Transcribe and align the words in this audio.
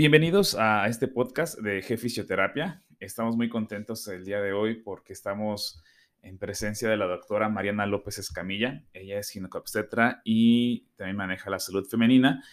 Bienvenidos 0.00 0.54
a 0.54 0.86
este 0.86 1.08
podcast 1.08 1.58
de 1.60 1.82
G 1.82 1.96
Fisioterapia. 1.96 2.82
Estamos 2.98 3.36
muy 3.36 3.48
contentos 3.48 4.06
el 4.08 4.26
día 4.26 4.42
de 4.42 4.52
hoy 4.52 4.82
porque 4.82 5.14
estamos 5.14 5.82
en 6.20 6.36
presencia 6.36 6.90
de 6.90 6.98
la 6.98 7.06
doctora 7.06 7.48
Mariana 7.48 7.86
López 7.86 8.18
Escamilla. 8.18 8.84
Ella 8.92 9.18
es 9.18 9.30
ginecobstetra 9.30 10.20
y 10.24 10.88
también 10.96 11.16
maneja 11.16 11.48
la 11.48 11.58
salud 11.58 11.88
femenina. 11.88 12.44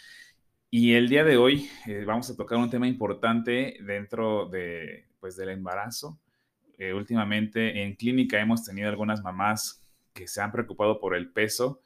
Y 0.69 0.95
el 0.95 1.07
día 1.07 1.23
de 1.23 1.37
hoy 1.37 1.69
eh, 1.85 2.03
vamos 2.05 2.29
a 2.29 2.35
tocar 2.35 2.57
un 2.57 2.69
tema 2.69 2.87
importante 2.89 3.77
dentro 3.81 4.47
de, 4.47 5.05
pues, 5.21 5.37
del 5.37 5.49
embarazo. 5.49 6.19
Eh, 6.77 6.93
últimamente 6.93 7.83
en 7.83 7.95
clínica 7.95 8.39
hemos 8.39 8.65
tenido 8.65 8.89
algunas 8.89 9.23
mamás 9.23 9.81
que 10.13 10.27
se 10.27 10.41
han 10.41 10.51
preocupado 10.51 10.99
por 10.99 11.15
el 11.15 11.31
peso 11.31 11.81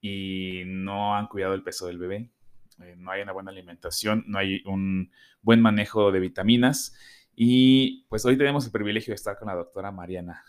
y 0.00 0.62
no 0.66 1.16
han 1.16 1.28
cuidado 1.28 1.54
el 1.54 1.62
peso 1.62 1.86
del 1.86 1.98
bebé. 1.98 2.28
Eh, 2.82 2.96
no 2.98 3.12
hay 3.12 3.22
una 3.22 3.32
buena 3.32 3.52
alimentación, 3.52 4.24
no 4.26 4.38
hay 4.38 4.62
un 4.66 5.12
buen 5.40 5.62
manejo 5.62 6.10
de 6.10 6.18
vitaminas. 6.18 6.92
Y 7.36 8.04
pues 8.08 8.24
hoy 8.24 8.36
tenemos 8.36 8.66
el 8.66 8.72
privilegio 8.72 9.12
de 9.12 9.16
estar 9.16 9.38
con 9.38 9.46
la 9.46 9.54
doctora 9.54 9.92
Mariana. 9.92 10.44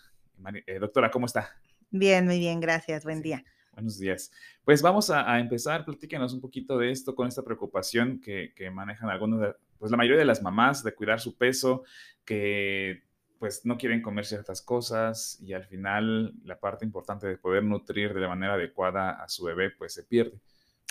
Doctora, 0.80 1.10
¿cómo 1.10 1.26
está? 1.26 1.50
Bien, 1.90 2.26
muy 2.26 2.40
bien, 2.40 2.58
gracias. 2.58 3.04
Buen 3.04 3.22
día. 3.22 3.44
Buenos 3.76 3.98
días. 3.98 4.32
Pues 4.64 4.80
vamos 4.80 5.10
a, 5.10 5.38
empezar, 5.38 5.84
platíquenos 5.84 6.32
un 6.32 6.40
poquito 6.40 6.78
de 6.78 6.90
esto, 6.90 7.14
con 7.14 7.28
esta 7.28 7.42
preocupación 7.42 8.22
que, 8.22 8.70
manejan 8.72 9.10
algunos, 9.10 9.54
pues 9.78 9.90
la 9.90 9.98
mayoría 9.98 10.20
de 10.20 10.24
las 10.24 10.40
mamás 10.40 10.82
de 10.82 10.94
cuidar 10.94 11.20
su 11.20 11.36
peso, 11.36 11.84
que 12.24 13.02
pues 13.38 13.66
no 13.66 13.76
quieren 13.76 14.00
comer 14.00 14.24
ciertas 14.24 14.62
cosas 14.62 15.38
y 15.42 15.52
al 15.52 15.66
final 15.66 16.32
la 16.42 16.58
parte 16.58 16.86
importante 16.86 17.26
de 17.26 17.36
poder 17.36 17.64
nutrir 17.64 18.14
de 18.14 18.20
la 18.20 18.28
manera 18.28 18.54
adecuada 18.54 19.10
a 19.22 19.28
su 19.28 19.44
bebé 19.44 19.68
pues 19.68 19.92
se 19.92 20.04
pierde. 20.04 20.40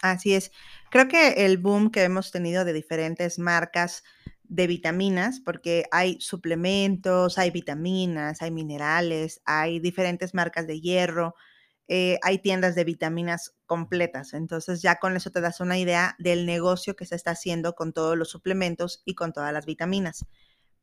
Así 0.03 0.35
es. 0.35 0.51
Creo 0.91 1.07
que 1.07 1.43
el 1.43 1.57
boom 1.57 1.89
que 1.89 2.03
hemos 2.03 2.29
tenido 2.29 2.65
de 2.65 2.73
diferentes 2.73 3.39
marcas 3.39 4.03
de 4.43 4.67
vitaminas, 4.67 5.39
porque 5.39 5.85
hay 5.89 6.21
suplementos, 6.21 7.39
hay 7.39 7.49
vitaminas, 7.49 8.43
hay 8.43 8.51
minerales, 8.51 9.41
hay 9.43 9.79
diferentes 9.79 10.35
marcas 10.35 10.67
de 10.67 10.79
hierro, 10.81 11.33
eh, 11.87 12.19
hay 12.23 12.39
tiendas 12.39 12.75
de 12.75 12.83
vitaminas 12.83 13.55
completas. 13.65 14.33
Entonces 14.33 14.81
ya 14.81 14.95
con 14.97 15.15
eso 15.15 15.31
te 15.31 15.41
das 15.41 15.59
una 15.59 15.77
idea 15.77 16.15
del 16.19 16.45
negocio 16.45 16.95
que 16.95 17.05
se 17.05 17.15
está 17.15 17.31
haciendo 17.31 17.73
con 17.73 17.93
todos 17.93 18.17
los 18.17 18.29
suplementos 18.29 19.01
y 19.05 19.15
con 19.15 19.33
todas 19.33 19.53
las 19.53 19.65
vitaminas. 19.65 20.25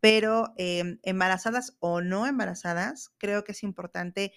Pero 0.01 0.53
em, 0.57 0.99
embarazadas 1.03 1.77
o 1.81 2.01
no 2.01 2.27
embarazadas, 2.27 3.13
creo 3.19 3.45
que 3.45 3.53
es 3.53 3.63
importante 3.63 4.33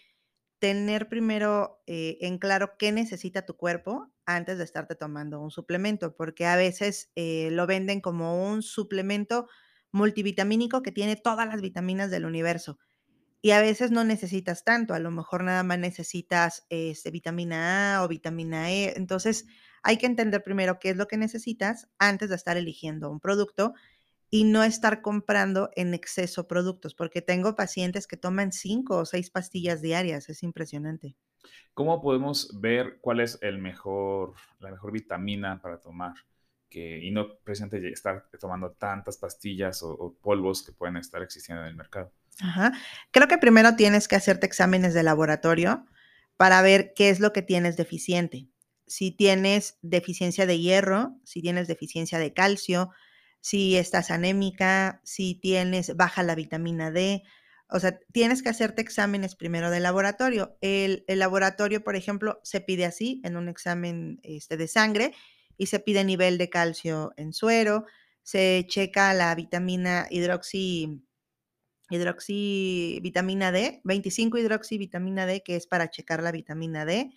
tener 0.59 1.09
primero 1.09 1.81
eh, 1.87 2.17
en 2.21 2.39
claro 2.39 2.77
qué 2.79 2.91
necesita 2.91 3.45
tu 3.45 3.57
cuerpo 3.57 4.11
antes 4.25 4.57
de 4.57 4.63
estarte 4.63 4.95
tomando 4.95 5.39
un 5.39 5.51
suplemento, 5.51 6.15
porque 6.15 6.45
a 6.47 6.55
veces 6.55 7.11
eh, 7.15 7.49
lo 7.51 7.67
venden 7.67 8.01
como 8.01 8.49
un 8.49 8.63
suplemento 8.63 9.47
multivitamínico 9.91 10.81
que 10.81 10.91
tiene 10.91 11.15
todas 11.15 11.47
las 11.47 11.61
vitaminas 11.61 12.11
del 12.11 12.25
universo. 12.25 12.79
Y 13.45 13.51
a 13.51 13.61
veces 13.61 13.91
no 13.91 14.03
necesitas 14.03 14.63
tanto, 14.63 14.95
a 14.95 14.99
lo 14.99 15.11
mejor 15.11 15.43
nada 15.43 15.61
más 15.61 15.77
necesitas 15.77 16.65
este, 16.69 17.11
vitamina 17.11 17.99
A 17.99 18.03
o 18.03 18.07
vitamina 18.07 18.71
E. 18.71 18.93
Entonces 18.97 19.45
hay 19.83 19.99
que 19.99 20.07
entender 20.07 20.41
primero 20.41 20.79
qué 20.79 20.89
es 20.89 20.97
lo 20.97 21.07
que 21.07 21.15
necesitas 21.15 21.87
antes 21.99 22.29
de 22.29 22.37
estar 22.37 22.57
eligiendo 22.57 23.07
un 23.11 23.19
producto 23.19 23.75
y 24.31 24.45
no 24.45 24.63
estar 24.63 25.03
comprando 25.03 25.69
en 25.75 25.93
exceso 25.93 26.47
productos, 26.47 26.95
porque 26.95 27.21
tengo 27.21 27.55
pacientes 27.55 28.07
que 28.07 28.17
toman 28.17 28.51
cinco 28.51 28.97
o 28.97 29.05
seis 29.05 29.29
pastillas 29.29 29.79
diarias, 29.79 30.27
es 30.27 30.41
impresionante. 30.41 31.15
¿Cómo 31.75 32.01
podemos 32.01 32.49
ver 32.59 32.97
cuál 32.99 33.19
es 33.19 33.37
el 33.43 33.59
mejor, 33.59 34.33
la 34.57 34.71
mejor 34.71 34.91
vitamina 34.91 35.61
para 35.61 35.79
tomar? 35.79 36.15
Que, 36.67 36.97
y 36.97 37.11
no 37.11 37.37
precisamente 37.43 37.89
estar 37.91 38.27
tomando 38.39 38.71
tantas 38.71 39.19
pastillas 39.19 39.83
o, 39.83 40.17
polvos 40.19 40.63
que 40.63 40.71
pueden 40.71 40.97
estar 40.97 41.21
existiendo 41.21 41.61
en 41.61 41.69
el 41.69 41.75
mercado. 41.75 42.11
Ajá. 42.41 42.73
Creo 43.11 43.27
que 43.27 43.37
primero 43.37 43.75
tienes 43.75 44.07
que 44.07 44.15
hacerte 44.15 44.45
exámenes 44.45 44.93
de 44.93 45.03
laboratorio 45.03 45.85
para 46.37 46.61
ver 46.61 46.93
qué 46.95 47.09
es 47.09 47.19
lo 47.19 47.33
que 47.33 47.41
tienes 47.41 47.77
deficiente. 47.77 48.47
Si 48.87 49.11
tienes 49.11 49.77
deficiencia 49.81 50.45
de 50.45 50.59
hierro, 50.59 51.19
si 51.23 51.41
tienes 51.41 51.67
deficiencia 51.67 52.19
de 52.19 52.33
calcio, 52.33 52.91
si 53.41 53.77
estás 53.77 54.11
anémica, 54.11 55.01
si 55.03 55.35
tienes 55.35 55.95
baja 55.95 56.23
la 56.23 56.35
vitamina 56.35 56.91
D. 56.91 57.23
O 57.69 57.79
sea, 57.79 57.99
tienes 58.11 58.43
que 58.43 58.49
hacerte 58.49 58.81
exámenes 58.81 59.35
primero 59.35 59.71
de 59.71 59.79
laboratorio. 59.79 60.57
El, 60.61 61.03
laboratorio, 61.07 61.83
por 61.83 61.95
ejemplo, 61.95 62.39
se 62.43 62.61
pide 62.61 62.85
así 62.85 63.21
en 63.23 63.37
un 63.37 63.47
examen 63.49 64.19
este, 64.23 64.57
de 64.57 64.67
sangre 64.67 65.13
y 65.57 65.67
se 65.67 65.79
pide 65.79 66.03
nivel 66.03 66.37
de 66.37 66.49
calcio 66.49 67.13
en 67.17 67.33
suero, 67.33 67.85
se 68.23 68.65
checa 68.67 69.13
la 69.13 69.33
vitamina 69.35 70.07
hidroxi, 70.09 71.04
hidroxi 71.95 72.99
vitamina 73.01 73.51
D, 73.51 73.81
25 73.83 74.37
hidroxi 74.37 74.77
vitamina 74.77 75.25
D, 75.25 75.43
que 75.43 75.55
es 75.55 75.67
para 75.67 75.89
checar 75.89 76.21
la 76.21 76.31
vitamina 76.31 76.85
D, 76.85 77.11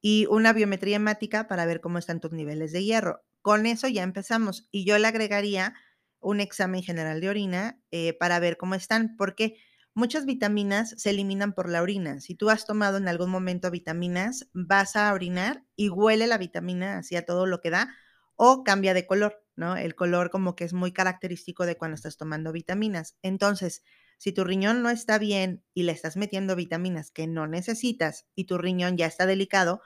y 0.00 0.26
una 0.26 0.52
biometría 0.52 0.96
hemática 0.96 1.48
para 1.48 1.66
ver 1.66 1.80
cómo 1.80 1.98
están 1.98 2.20
tus 2.20 2.32
niveles 2.32 2.72
de 2.72 2.84
hierro. 2.84 3.24
Con 3.42 3.66
eso 3.66 3.88
ya 3.88 4.02
empezamos 4.02 4.68
y 4.70 4.84
yo 4.84 4.98
le 4.98 5.08
agregaría 5.08 5.74
un 6.20 6.40
examen 6.40 6.82
general 6.82 7.20
de 7.20 7.28
orina 7.28 7.80
eh, 7.90 8.12
para 8.12 8.38
ver 8.38 8.56
cómo 8.56 8.74
están, 8.74 9.16
porque 9.16 9.56
muchas 9.94 10.26
vitaminas 10.26 10.94
se 10.96 11.10
eliminan 11.10 11.54
por 11.54 11.68
la 11.68 11.82
orina. 11.82 12.20
Si 12.20 12.34
tú 12.34 12.50
has 12.50 12.66
tomado 12.66 12.98
en 12.98 13.08
algún 13.08 13.30
momento 13.30 13.70
vitaminas, 13.70 14.48
vas 14.52 14.96
a 14.96 15.12
orinar 15.12 15.64
y 15.74 15.88
huele 15.88 16.26
la 16.26 16.38
vitamina 16.38 16.98
hacia 16.98 17.24
todo 17.24 17.46
lo 17.46 17.60
que 17.60 17.70
da 17.70 17.94
o 18.36 18.64
cambia 18.64 18.94
de 18.94 19.06
color, 19.06 19.42
¿no? 19.56 19.76
El 19.76 19.94
color 19.94 20.30
como 20.30 20.54
que 20.54 20.64
es 20.64 20.72
muy 20.72 20.92
característico 20.92 21.64
de 21.64 21.76
cuando 21.76 21.94
estás 21.94 22.16
tomando 22.16 22.52
vitaminas. 22.52 23.16
Entonces, 23.22 23.82
si 24.18 24.32
tu 24.32 24.44
riñón 24.44 24.82
no 24.82 24.90
está 24.90 25.18
bien 25.18 25.62
y 25.74 25.82
le 25.82 25.92
estás 25.92 26.16
metiendo 26.16 26.56
vitaminas 26.56 27.10
que 27.10 27.26
no 27.26 27.46
necesitas 27.46 28.26
y 28.34 28.44
tu 28.44 28.58
riñón 28.58 28.96
ya 28.96 29.06
está 29.06 29.26
delicado, 29.26 29.80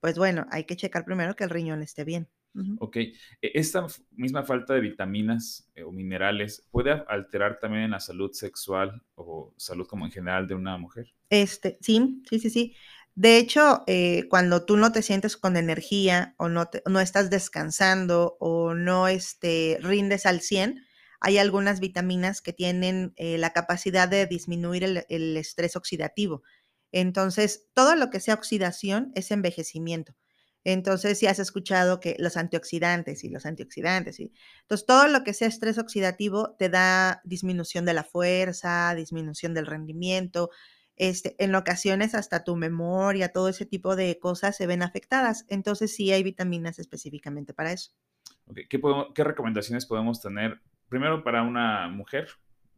pues 0.00 0.18
bueno, 0.18 0.46
hay 0.50 0.64
que 0.64 0.76
checar 0.76 1.04
primero 1.04 1.36
que 1.36 1.44
el 1.44 1.50
riñón 1.50 1.82
esté 1.82 2.04
bien. 2.04 2.28
Ok, 2.78 2.96
e, 2.96 3.12
esta 3.42 3.86
misma 4.12 4.42
falta 4.42 4.74
de 4.74 4.80
vitaminas 4.80 5.70
eh, 5.74 5.82
o 5.82 5.92
minerales 5.92 6.66
puede 6.70 6.90
alterar 7.06 7.58
también 7.58 7.90
la 7.90 8.00
salud 8.00 8.32
sexual 8.32 9.02
o 9.14 9.52
salud 9.58 9.86
como 9.86 10.06
en 10.06 10.12
general 10.12 10.46
de 10.46 10.54
una 10.54 10.78
mujer. 10.78 11.12
Este, 11.28 11.78
sí, 11.80 12.22
sí, 12.28 12.38
sí, 12.38 12.50
sí. 12.50 12.74
De 13.14 13.38
hecho, 13.38 13.82
eh, 13.86 14.26
cuando 14.28 14.64
tú 14.64 14.76
no 14.76 14.92
te 14.92 15.02
sientes 15.02 15.36
con 15.36 15.56
energía 15.56 16.34
o 16.38 16.48
no, 16.48 16.68
no 16.86 17.00
estás 17.00 17.30
descansando 17.30 18.36
o 18.40 18.74
no 18.74 19.08
este, 19.08 19.78
rindes 19.80 20.26
al 20.26 20.40
100, 20.40 20.85
hay 21.26 21.38
algunas 21.38 21.80
vitaminas 21.80 22.40
que 22.40 22.52
tienen 22.52 23.12
eh, 23.16 23.36
la 23.36 23.52
capacidad 23.52 24.06
de 24.06 24.26
disminuir 24.26 24.84
el 25.08 25.36
estrés 25.36 25.74
oxidativo. 25.74 26.44
Entonces, 26.92 27.66
todo 27.74 27.96
lo 27.96 28.10
que 28.10 28.20
sea 28.20 28.34
oxidación 28.34 29.10
es 29.16 29.32
envejecimiento. 29.32 30.14
Entonces, 30.62 31.18
si 31.18 31.26
has 31.26 31.40
escuchado 31.40 31.98
que 31.98 32.14
los 32.20 32.36
antioxidantes 32.36 33.24
y 33.24 33.28
los 33.28 33.44
antioxidantes, 33.44 34.20
y, 34.20 34.32
entonces 34.60 34.86
todo 34.86 35.08
lo 35.08 35.24
que 35.24 35.34
sea 35.34 35.48
estrés 35.48 35.78
oxidativo 35.78 36.54
te 36.60 36.68
da 36.68 37.22
disminución 37.24 37.86
de 37.86 37.94
la 37.94 38.04
fuerza, 38.04 38.94
disminución 38.94 39.52
del 39.52 39.66
rendimiento, 39.66 40.50
este, 40.94 41.34
en 41.42 41.56
ocasiones 41.56 42.14
hasta 42.14 42.44
tu 42.44 42.54
memoria, 42.54 43.32
todo 43.32 43.48
ese 43.48 43.66
tipo 43.66 43.96
de 43.96 44.20
cosas 44.20 44.56
se 44.56 44.68
ven 44.68 44.82
afectadas. 44.82 45.44
Entonces, 45.48 45.92
sí 45.92 46.12
hay 46.12 46.22
vitaminas 46.22 46.78
específicamente 46.78 47.52
para 47.52 47.72
eso. 47.72 47.90
¿Qué, 48.54 48.80
¿Qué, 49.14 49.24
recomendaciones 49.24 49.86
podemos 49.86 50.20
tener 50.20 50.60
primero 50.88 51.22
para 51.22 51.42
una 51.42 51.88
mujer 51.88 52.28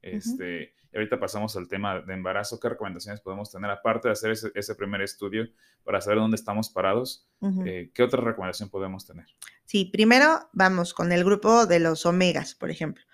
este, 0.02 0.74
y 0.92 0.96
ahorita 0.96 1.18
pasamos 1.20 1.56
al 1.56 1.68
tema 1.68 2.00
de 2.00 2.14
embarazo. 2.14 2.58
¿Qué 2.58 2.68
recomendaciones 2.68 3.20
podemos 3.20 3.50
tener 3.50 3.70
aparte 3.70 4.08
de 4.08 4.12
hacer 4.12 4.32
ese, 4.54 4.74
primer 4.74 5.02
estudio 5.02 5.46
para 5.84 6.00
saber 6.00 6.18
dónde 6.18 6.36
estamos 6.36 6.70
parados? 6.70 7.28
Eh, 7.66 7.90
¿Qué 7.94 8.02
otra 8.02 8.22
recomendación 8.22 8.70
podemos 8.70 9.06
tener? 9.06 9.26
Sí, 9.64 9.86
primero 9.86 10.48
vamos 10.52 10.94
con 10.94 11.12
el 11.12 11.24
grupo 11.24 11.66
de 11.66 11.80
los 11.80 12.06
omegas, 12.06 12.54
por 12.54 12.70
ejemplo. 12.70 13.04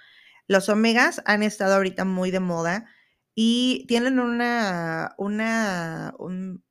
Los 0.46 0.68
omegas 0.68 1.22
han 1.24 1.42
estado 1.42 1.74
ahorita 1.74 2.04
muy 2.04 2.30
de 2.30 2.40
moda 2.40 2.86
y 3.34 3.86
tienen 3.88 4.20
una, 4.20 5.14
una, 5.18 6.14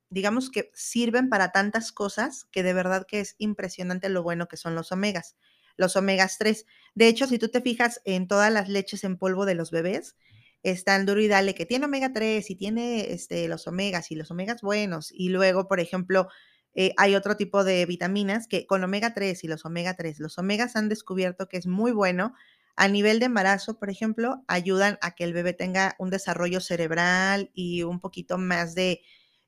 digamos 0.10 0.50
que 0.50 0.72
sirven 0.74 1.28
para 1.28 1.52
tantas 1.52 1.92
cosas 1.92 2.46
que 2.46 2.64
de 2.64 2.74
verdad 2.74 3.06
que 3.08 3.20
es 3.20 3.36
impresionante 3.40 4.10
lo 4.10 4.24
bueno 4.24 4.48
que 4.48 4.58
son 4.58 4.76
los 4.76 4.92
omegas 4.92 5.36
los 5.78 5.96
omegas 5.96 6.38
3. 6.38 6.66
De 6.96 7.08
hecho, 7.08 7.28
si 7.28 7.40
tú 7.40 7.50
te 7.50 7.62
fijas 7.62 8.02
en 8.06 8.28
todas 8.28 8.52
las 8.52 8.70
leches 8.70 9.04
en 9.04 9.18
polvo 9.18 9.46
de 9.46 9.56
los 9.56 9.72
bebés, 9.72 10.16
está 10.64 10.96
el 10.96 11.06
duro 11.06 11.22
y 11.22 11.28
dale 11.28 11.56
que 11.56 11.66
tiene 11.66 11.86
omega 11.86 12.14
3 12.14 12.50
y 12.50 12.56
tiene 12.56 13.12
este, 13.14 13.48
los 13.48 13.68
omegas 13.68 14.12
y 14.12 14.16
los 14.16 14.32
omegas 14.32 14.62
buenos. 14.62 15.12
Y 15.12 15.30
luego, 15.30 15.68
por 15.68 15.80
ejemplo, 15.80 16.28
eh, 16.76 16.94
hay 16.98 17.16
otro 17.16 17.38
tipo 17.38 17.64
de 17.64 17.86
vitaminas 17.86 18.48
que 18.48 18.66
con 18.66 18.84
omega 18.84 19.14
3 19.14 19.44
y 19.44 19.48
los 19.48 19.66
omega 19.66 19.96
3, 19.96 20.20
los 20.20 20.38
omegas 20.38 20.76
han 20.76 20.90
descubierto 20.90 21.48
que 21.48 21.58
es 21.58 21.68
muy 21.68 21.92
bueno 21.92 22.34
A 22.76 22.88
nivel 22.88 23.20
de 23.20 23.26
embarazo, 23.28 23.78
por 23.78 23.90
ejemplo, 23.92 24.44
ayudan 24.48 24.98
a 25.02 25.14
que 25.16 25.24
el 25.26 25.34
bebé 25.34 25.54
tenga 25.54 25.96
un 26.00 26.10
desarrollo 26.10 26.60
cerebral 26.60 27.52
y 27.54 27.84
un 27.84 28.00
poquito 28.00 28.38
más 28.40 28.74
de 28.74 29.02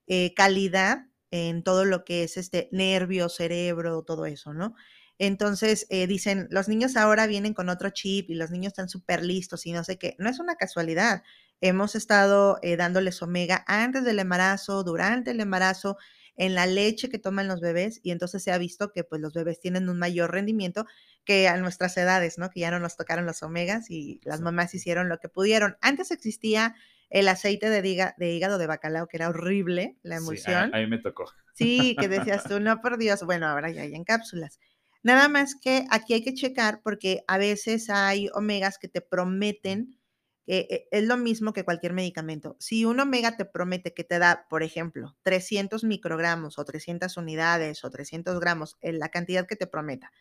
eh, 0.07 0.33
calidad 0.35 1.07
en 1.31 1.63
todo 1.63 1.85
lo 1.85 2.05
que 2.05 2.23
es 2.23 2.37
este 2.37 2.69
nervio, 2.71 3.29
cerebro, 3.29 4.03
todo 4.03 4.25
eso, 4.27 4.53
¿no? 4.53 4.75
Entonces 5.17 5.87
eh, 5.89 6.07
dicen, 6.07 6.47
los 6.51 6.67
niños 6.67 6.97
ahora 6.97 7.27
vienen 7.27 7.53
con 7.53 7.69
otro 7.69 7.89
chip 7.89 8.29
y 8.29 8.35
los 8.35 8.51
niños 8.51 8.71
están 8.71 8.89
súper 8.89 9.23
listos 9.23 9.65
y 9.65 9.71
no 9.71 9.83
sé 9.83 9.97
qué. 9.97 10.15
No 10.19 10.29
es 10.29 10.39
una 10.39 10.55
casualidad. 10.55 11.23
Hemos 11.61 11.95
estado 11.95 12.59
eh, 12.61 12.75
dándoles 12.75 13.21
omega 13.21 13.63
antes 13.67 14.03
del 14.03 14.19
embarazo, 14.19 14.83
durante 14.83 15.31
el 15.31 15.39
embarazo, 15.39 15.97
en 16.37 16.53
la 16.53 16.65
leche 16.65 17.09
que 17.09 17.17
toman 17.17 17.47
los 17.47 17.61
bebés 17.61 18.01
y 18.03 18.11
entonces 18.11 18.43
se 18.43 18.51
ha 18.51 18.57
visto 18.57 18.91
que 18.91 19.05
pues 19.05 19.21
los 19.21 19.33
bebés 19.33 19.59
tienen 19.59 19.87
un 19.87 19.97
mayor 19.97 20.31
rendimiento 20.31 20.85
que 21.23 21.47
a 21.47 21.57
nuestras 21.57 21.95
edades, 21.97 22.37
¿no? 22.37 22.49
Que 22.49 22.59
ya 22.59 22.71
no 22.71 22.79
nos 22.79 22.97
tocaron 22.97 23.25
los 23.25 23.41
omegas 23.41 23.89
y 23.89 24.19
las 24.23 24.41
mamás 24.41 24.73
hicieron 24.75 25.07
lo 25.07 25.17
que 25.19 25.29
pudieron. 25.29 25.77
Antes 25.81 26.11
existía 26.11 26.75
el 27.09 27.27
aceite 27.27 27.69
de, 27.69 27.81
de 28.17 28.31
hígado 28.31 28.57
de 28.57 28.67
bacalao, 28.67 29.07
que 29.07 29.17
era 29.17 29.29
horrible, 29.29 29.97
la 30.03 30.17
emulsión. 30.17 30.71
Sí, 30.71 30.77
a, 30.77 30.79
mí 30.79 30.87
me 30.87 30.99
tocó. 30.99 31.25
Sí, 31.53 31.95
que 31.99 32.07
decías 32.09 32.43
tú, 32.43 32.59
no, 32.59 32.81
por 32.81 32.97
Dios, 32.97 33.23
bueno, 33.23 33.47
ahora 33.47 33.71
ya 33.71 33.83
hay 33.83 33.95
en 33.95 34.03
cápsulas. 34.03 34.59
Nada 35.05 35.27
más 35.29 35.53
que 35.55 35.85
aquí 35.91 36.15
hay 36.15 36.23
que 36.23 36.33
checar 36.33 36.81
porque 36.83 37.23
a 37.27 37.37
veces 37.37 37.91
hay 37.91 38.27
omegas 38.33 38.79
que 38.79 38.87
te 38.87 39.01
prometen, 39.01 39.99
eh, 40.47 40.87
es 40.89 41.03
lo 41.03 41.15
mismo 41.15 41.53
que 41.53 41.63
cualquier 41.63 41.93
medicamento. 41.93 42.57
Si 42.59 42.85
un 42.85 42.99
omega 42.99 43.37
te 43.37 43.45
promete 43.45 43.93
que 43.93 44.03
te 44.03 44.17
da, 44.17 44.47
por 44.49 44.63
ejemplo, 44.63 45.15
300 45.21 45.83
microgramos 45.83 46.57
o 46.57 46.65
300 46.65 47.17
unidades 47.17 47.83
o 47.85 47.91
300 47.91 48.39
gramos, 48.39 48.77
en 48.81 48.97
la 48.97 49.09
cantidad 49.09 49.45
que 49.45 49.55
te 49.55 49.67
prometa, 49.67 50.11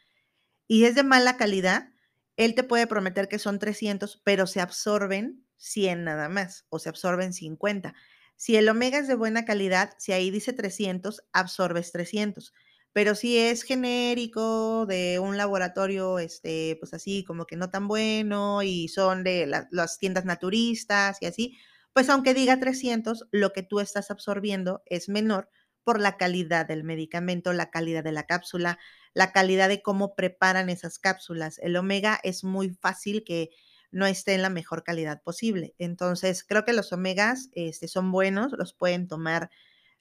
y 0.68 0.84
es 0.84 0.94
de 0.94 1.02
mala 1.02 1.36
calidad, 1.36 1.88
él 2.36 2.54
te 2.54 2.64
puede 2.64 2.86
prometer 2.86 3.28
que 3.28 3.38
son 3.38 3.58
300, 3.58 4.20
pero 4.24 4.46
se 4.46 4.60
absorben 4.60 5.46
100 5.56 6.04
nada 6.04 6.28
más 6.28 6.66
o 6.70 6.78
se 6.78 6.88
absorben 6.88 7.32
50. 7.32 7.94
Si 8.36 8.56
el 8.56 8.68
omega 8.68 8.98
es 8.98 9.08
de 9.08 9.14
buena 9.14 9.44
calidad, 9.44 9.94
si 9.98 10.12
ahí 10.12 10.30
dice 10.30 10.52
300, 10.52 11.22
absorbes 11.32 11.92
300. 11.92 12.52
Pero 12.94 13.16
si 13.16 13.38
es 13.38 13.64
genérico 13.64 14.86
de 14.86 15.18
un 15.18 15.36
laboratorio, 15.36 16.18
este, 16.20 16.76
pues 16.80 16.94
así 16.94 17.24
como 17.24 17.44
que 17.46 17.56
no 17.56 17.68
tan 17.70 17.88
bueno 17.88 18.62
y 18.62 18.88
son 18.88 19.24
de 19.24 19.46
las 19.70 19.98
tiendas 19.98 20.24
naturistas 20.24 21.18
y 21.20 21.26
así, 21.26 21.58
pues 21.92 22.08
aunque 22.08 22.34
diga 22.34 22.60
300, 22.60 23.26
lo 23.32 23.52
que 23.52 23.62
tú 23.64 23.80
estás 23.80 24.10
absorbiendo 24.12 24.82
es 24.86 25.08
menor 25.08 25.50
por 25.84 26.00
la 26.00 26.16
calidad 26.16 26.66
del 26.66 26.84
medicamento, 26.84 27.52
la 27.52 27.70
calidad 27.70 28.04
de 28.04 28.12
la 28.12 28.24
cápsula, 28.26 28.78
la 29.12 29.32
calidad 29.32 29.68
de 29.68 29.82
cómo 29.82 30.14
preparan 30.14 30.70
esas 30.70 30.98
cápsulas. 30.98 31.58
El 31.58 31.76
omega 31.76 32.18
es 32.22 32.44
muy 32.44 32.70
fácil 32.70 33.24
que 33.24 33.50
no 33.90 34.06
esté 34.06 34.34
en 34.34 34.42
la 34.42 34.50
mejor 34.50 34.82
calidad 34.84 35.22
posible. 35.22 35.74
Entonces, 35.78 36.44
creo 36.44 36.64
que 36.64 36.72
los 36.72 36.92
omegas 36.92 37.48
este, 37.52 37.86
son 37.88 38.10
buenos, 38.12 38.52
los 38.56 38.72
pueden 38.74 39.08
tomar 39.08 39.50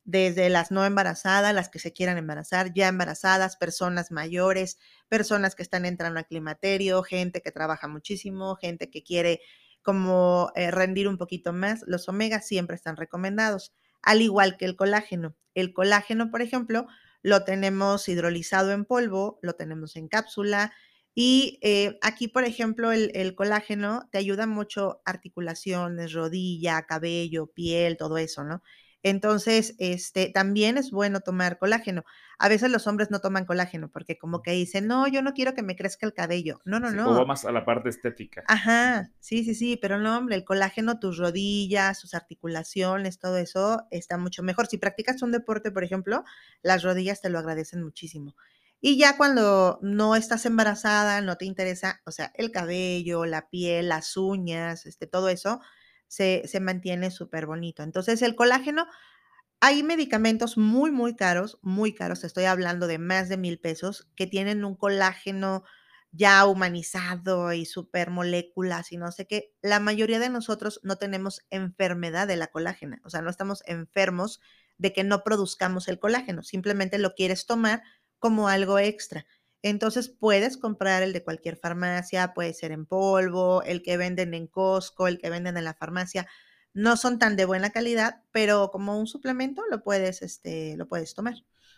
desde 0.06 0.50
las 0.50 0.72
no 0.72 0.86
embarazadas, 0.86 1.54
las 1.54 1.70
que 1.70 1.80
se 1.80 1.94
quieran 1.94 2.18
embarazar, 2.18 2.74
ya 2.74 2.88
embarazadas, 2.88 3.58
personas 3.58 4.12
mayores, 4.12 4.78
personas 5.08 5.56
que 5.56 5.64
están 5.64 5.86
entrando 5.86 6.20
a 6.20 6.24
climaterio, 6.24 7.04
gente 7.04 7.42
que 7.42 7.52
trabaja 7.52 7.88
muchísimo, 7.88 8.56
gente 8.56 8.90
que 8.90 9.04
quiere 9.04 9.42
como 9.82 10.52
eh, 10.56 10.72
rendir 10.72 11.08
un 11.08 11.18
poquito 11.18 11.54
más. 11.54 11.84
Los 11.88 12.10
omegas 12.10 12.48
siempre 12.48 12.76
están 12.76 12.98
recomendados 12.98 13.74
al 14.02 14.22
igual 14.22 14.58
que 14.58 14.66
el 14.66 14.76
colágeno. 14.76 15.36
El 15.54 15.74
colágeno, 15.74 16.32
por 16.32 16.42
ejemplo, 16.42 16.88
lo 17.22 17.46
tenemos 17.46 18.08
hidrolizado 18.10 18.72
en 18.72 18.86
polvo, 18.86 19.40
lo 19.42 19.54
tenemos 19.54 19.96
en 19.96 20.10
cápsula 20.10 20.74
y 21.16 21.60
eh, 21.62 22.00
aquí, 22.02 22.28
por 22.28 22.44
ejemplo, 22.44 22.92
el, 22.92 23.36
colágeno 23.36 24.10
te 24.12 24.18
ayuda 24.18 24.48
mucho 24.48 25.02
articulaciones, 25.06 26.14
rodilla, 26.14 26.84
cabello, 26.88 27.48
piel, 27.48 27.98
todo 27.98 28.18
eso, 28.18 28.44
¿no? 28.44 28.64
Entonces, 29.04 29.76
este, 29.80 30.30
también 30.30 30.78
es 30.78 30.90
bueno 30.90 31.20
tomar 31.20 31.60
colágeno. 31.60 32.06
A 32.40 32.48
veces 32.48 32.72
los 32.72 32.88
hombres 32.88 33.12
no 33.12 33.20
toman 33.20 33.46
colágeno 33.46 33.92
porque 33.92 34.18
como 34.18 34.42
que 34.42 34.52
dicen, 34.52 34.88
no, 34.88 35.08
yo 35.08 35.22
no 35.22 35.34
quiero 35.34 35.54
que 35.54 35.62
me 35.62 35.76
crezca 35.76 36.06
el 36.06 36.14
cabello. 36.14 36.62
No, 36.64 36.80
no, 36.80 36.90
no. 36.90 37.10
O 37.10 37.26
más 37.26 37.44
a 37.44 37.52
la 37.52 37.66
parte 37.66 37.90
estética. 37.90 38.44
Ajá, 38.48 39.12
sí, 39.20 39.44
sí, 39.44 39.56
sí, 39.56 39.78
pero 39.82 40.00
no, 40.00 40.18
hombre, 40.18 40.36
el 40.38 40.46
colágeno, 40.46 41.00
tus 41.00 41.18
rodillas, 41.18 42.00
tus 42.00 42.14
articulaciones, 42.14 43.20
todo 43.20 43.38
eso 43.38 43.84
está 43.92 44.18
mucho 44.18 44.42
mejor. 44.42 44.68
Si 44.68 44.78
practicas 44.78 45.22
un 45.22 45.32
deporte, 45.32 45.70
por 45.70 45.84
ejemplo, 45.84 46.24
las 46.62 46.82
rodillas 46.82 47.22
te 47.22 47.30
lo 47.30 47.40
agradecen 47.40 47.84
muchísimo. 47.84 48.36
Y 48.80 48.98
ya 48.98 49.18
cuando 49.18 49.80
no 49.82 50.16
estás 50.16 50.46
embarazada, 50.46 51.22
no 51.22 51.38
te 51.38 51.46
interesa, 51.46 52.02
o 52.06 52.12
sea, 52.12 52.32
el 52.36 52.52
cabello, 52.52 53.26
la 53.26 53.50
piel, 53.50 53.90
las 53.90 54.18
uñas, 54.18 54.86
este, 54.86 55.08
todo 55.08 55.30
eso, 55.30 55.62
se, 56.14 56.60
mantiene 56.62 57.12
súper 57.12 57.46
bonito. 57.46 57.84
Entonces, 57.84 58.22
el 58.22 58.36
colágeno, 58.36 58.86
hay 59.60 59.84
medicamentos 59.84 60.58
muy, 60.58 60.92
muy 60.92 61.16
caros, 61.16 61.58
muy 61.62 61.94
caros, 61.94 62.24
estoy 62.24 62.46
hablando 62.46 62.88
de 62.88 63.00
más 63.00 63.30
de 63.30 63.38
mil 63.38 63.60
pesos, 63.60 64.08
que 64.16 64.28
tienen 64.28 64.66
un 64.66 64.76
colágeno 64.76 65.64
ya 66.12 66.46
humanizado 66.46 67.54
y 67.54 67.66
super 67.66 68.12
moléculas 68.12 68.92
y 68.92 68.98
no 68.98 69.12
sé 69.12 69.26
qué. 69.26 69.54
La 69.62 69.80
mayoría 69.80 70.20
de 70.20 70.30
nosotros 70.30 70.80
no 70.84 70.98
tenemos 70.98 71.42
enfermedad 71.50 72.28
de 72.28 72.38
la 72.38 72.48
colágena, 72.48 73.02
o 73.04 73.10
sea, 73.10 73.22
no 73.22 73.32
estamos 73.32 73.64
enfermos 73.66 74.40
de 74.78 74.94
que 74.94 75.04
no 75.04 75.24
produzcamos 75.24 75.88
el 75.88 76.00
colágeno, 76.00 76.44
simplemente 76.44 77.00
lo 77.00 77.16
quieres 77.16 77.48
tomar 77.48 77.82
como 78.20 78.50
algo 78.50 78.78
extra. 78.78 79.26
Entonces 79.64 80.10
puedes 80.10 80.58
comprar 80.58 81.04
el 81.04 81.14
de 81.14 81.24
cualquier 81.24 81.56
farmacia, 81.56 82.34
puede 82.34 82.54
ser 82.54 82.74
en 82.74 82.86
polvo, 82.86 83.64
el 83.64 83.82
que 83.82 83.98
venden 83.98 84.34
en 84.34 84.46
Costco, 84.46 85.08
el 85.08 85.18
que 85.18 85.30
venden 85.30 85.58
en 85.58 85.64
la 85.64 85.74
farmacia. 85.74 86.28
No 86.74 86.98
son 86.98 87.18
tan 87.18 87.38
de 87.38 87.46
buena 87.46 87.70
calidad, 87.70 88.24
pero 88.32 88.70
como 88.72 89.00
un 89.00 89.08
suplemento 89.08 89.64
lo 89.72 89.82
puedes, 89.82 90.22
este, 90.22 90.76
lo 90.76 90.88
puedes 90.88 91.14
tomar. 91.14 91.36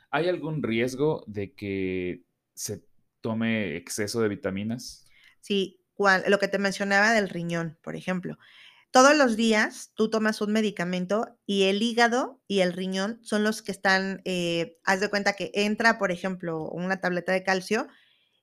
¿Hay 0.10 0.28
algún 0.28 0.64
riesgo 0.64 1.24
de 1.28 1.54
que 1.54 2.24
se 2.56 2.84
tome 3.22 3.76
exceso 3.76 4.20
de 4.20 4.30
vitaminas? 4.30 5.06
Sí, 5.42 5.80
lo 6.28 6.40
que 6.40 6.48
te 6.48 6.58
mencionaba 6.58 7.14
del 7.14 7.30
riñón, 7.30 7.78
por 7.84 7.96
ejemplo. 7.96 8.38
Todos 8.96 9.14
los 9.14 9.36
días 9.36 9.92
tú 9.94 10.10
tomas 10.10 10.40
un 10.40 10.54
medicamento 10.54 11.38
y 11.46 11.64
el 11.64 11.82
hígado 11.82 12.42
y 12.48 12.62
el 12.62 12.72
riñón 12.72 13.20
son 13.24 13.44
los 13.44 13.62
que 13.62 13.74
están, 13.74 14.22
eh, 14.24 14.78
haz 14.86 15.02
de 15.02 15.10
cuenta 15.10 15.34
que 15.34 15.52
entra, 15.54 15.98
por 15.98 16.14
ejemplo, 16.14 16.70
una 16.70 17.02
tableta 17.02 17.34
de 17.34 17.44
calcio 17.44 17.88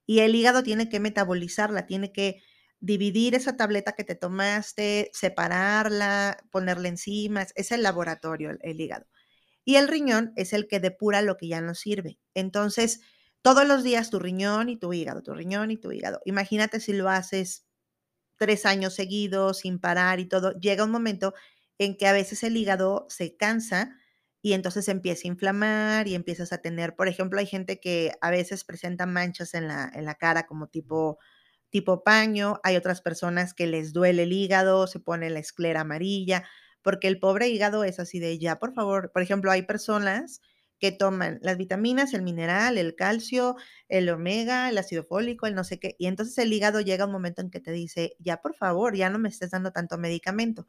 y 0.06 0.20
el 0.20 0.34
hígado 0.34 0.62
tiene 0.62 0.90
que 0.90 1.00
metabolizarla, 1.00 1.86
tiene 1.86 2.12
que 2.12 2.42
dividir 2.80 3.34
esa 3.34 3.56
tableta 3.56 3.92
que 3.92 4.04
te 4.04 4.14
tomaste, 4.14 5.10
separarla, 5.14 6.36
ponerla 6.50 6.88
encima, 6.88 7.46
es 7.54 7.72
el 7.72 7.82
laboratorio, 7.82 8.50
el 8.60 8.78
hígado. 8.78 9.06
Y 9.64 9.76
el 9.76 9.88
riñón 9.88 10.32
es 10.36 10.52
el 10.52 10.68
que 10.68 10.80
depura 10.80 11.22
lo 11.22 11.36
que 11.38 11.48
ya 11.48 11.62
no 11.62 11.74
sirve. 11.74 12.18
Entonces, 12.34 13.00
todos 13.42 13.66
los 13.66 13.84
días 13.84 14.10
tu 14.10 14.18
riñón 14.18 14.68
y 14.68 14.76
tu 14.76 14.92
hígado, 14.92 15.22
tu 15.22 15.34
riñón 15.34 15.70
y 15.70 15.78
tu 15.78 15.92
hígado. 15.92 16.20
Imagínate 16.26 16.80
si 16.80 16.92
lo 16.92 17.08
haces 17.08 17.66
tres 18.42 18.66
años 18.66 18.94
seguidos, 18.94 19.58
sin 19.60 19.78
parar 19.78 20.18
y 20.20 20.26
todo, 20.26 20.52
llega 20.58 20.82
un 20.84 20.90
momento 20.90 21.32
en 21.78 21.96
que 21.96 22.08
a 22.08 22.12
veces 22.12 22.42
el 22.42 22.56
hígado 22.56 23.06
se 23.08 23.36
cansa 23.36 23.96
y 24.42 24.54
entonces 24.54 24.88
empieza 24.88 25.22
a 25.28 25.30
inflamar 25.30 26.08
y 26.08 26.16
empiezas 26.16 26.52
a 26.52 26.58
tener, 26.58 26.96
por 26.96 27.06
ejemplo, 27.08 27.38
hay 27.38 27.46
gente 27.46 27.78
que 27.80 28.12
a 28.20 28.30
veces 28.32 28.64
presenta 28.64 29.06
manchas 29.06 29.54
en 29.54 29.68
la, 29.68 29.88
en 29.94 30.04
la 30.04 30.16
cara 30.16 30.46
como 30.46 30.66
tipo, 30.68 31.18
tipo 31.70 32.02
paño, 32.02 32.60
hay 32.64 32.76
otras 32.76 33.00
personas 33.02 33.54
que 33.54 33.66
les 33.68 33.92
duele 33.92 34.24
el 34.24 34.32
hígado, 34.32 34.88
se 34.88 34.98
pone 35.00 35.30
la 35.30 35.38
esclera 35.38 35.82
amarilla, 35.82 36.44
porque 36.82 37.06
el 37.08 37.20
pobre 37.20 37.48
hígado 37.48 37.84
es 37.84 38.00
así 38.00 38.18
de 38.18 38.38
ya, 38.40 38.58
por 38.58 38.74
favor, 38.74 39.12
por 39.12 39.22
ejemplo, 39.22 39.50
hay 39.52 39.62
personas 39.62 40.40
que 40.82 40.90
toman 40.90 41.38
las 41.42 41.58
vitaminas, 41.58 42.12
el 42.12 42.22
mineral, 42.22 42.76
el 42.76 42.96
calcio, 42.96 43.54
el 43.88 44.08
omega, 44.08 44.68
el 44.68 44.76
ácido 44.78 45.04
fólico, 45.04 45.46
el 45.46 45.54
no 45.54 45.62
sé 45.62 45.78
qué. 45.78 45.94
Y 45.96 46.08
entonces 46.08 46.36
el 46.38 46.52
hígado 46.52 46.80
llega 46.80 47.06
un 47.06 47.12
momento 47.12 47.40
en 47.40 47.52
que 47.52 47.60
te 47.60 47.70
dice, 47.70 48.16
ya 48.18 48.38
por 48.42 48.56
favor, 48.56 48.96
ya 48.96 49.08
no 49.08 49.20
me 49.20 49.28
estés 49.28 49.52
dando 49.52 49.70
tanto 49.70 49.96
medicamento. 49.96 50.66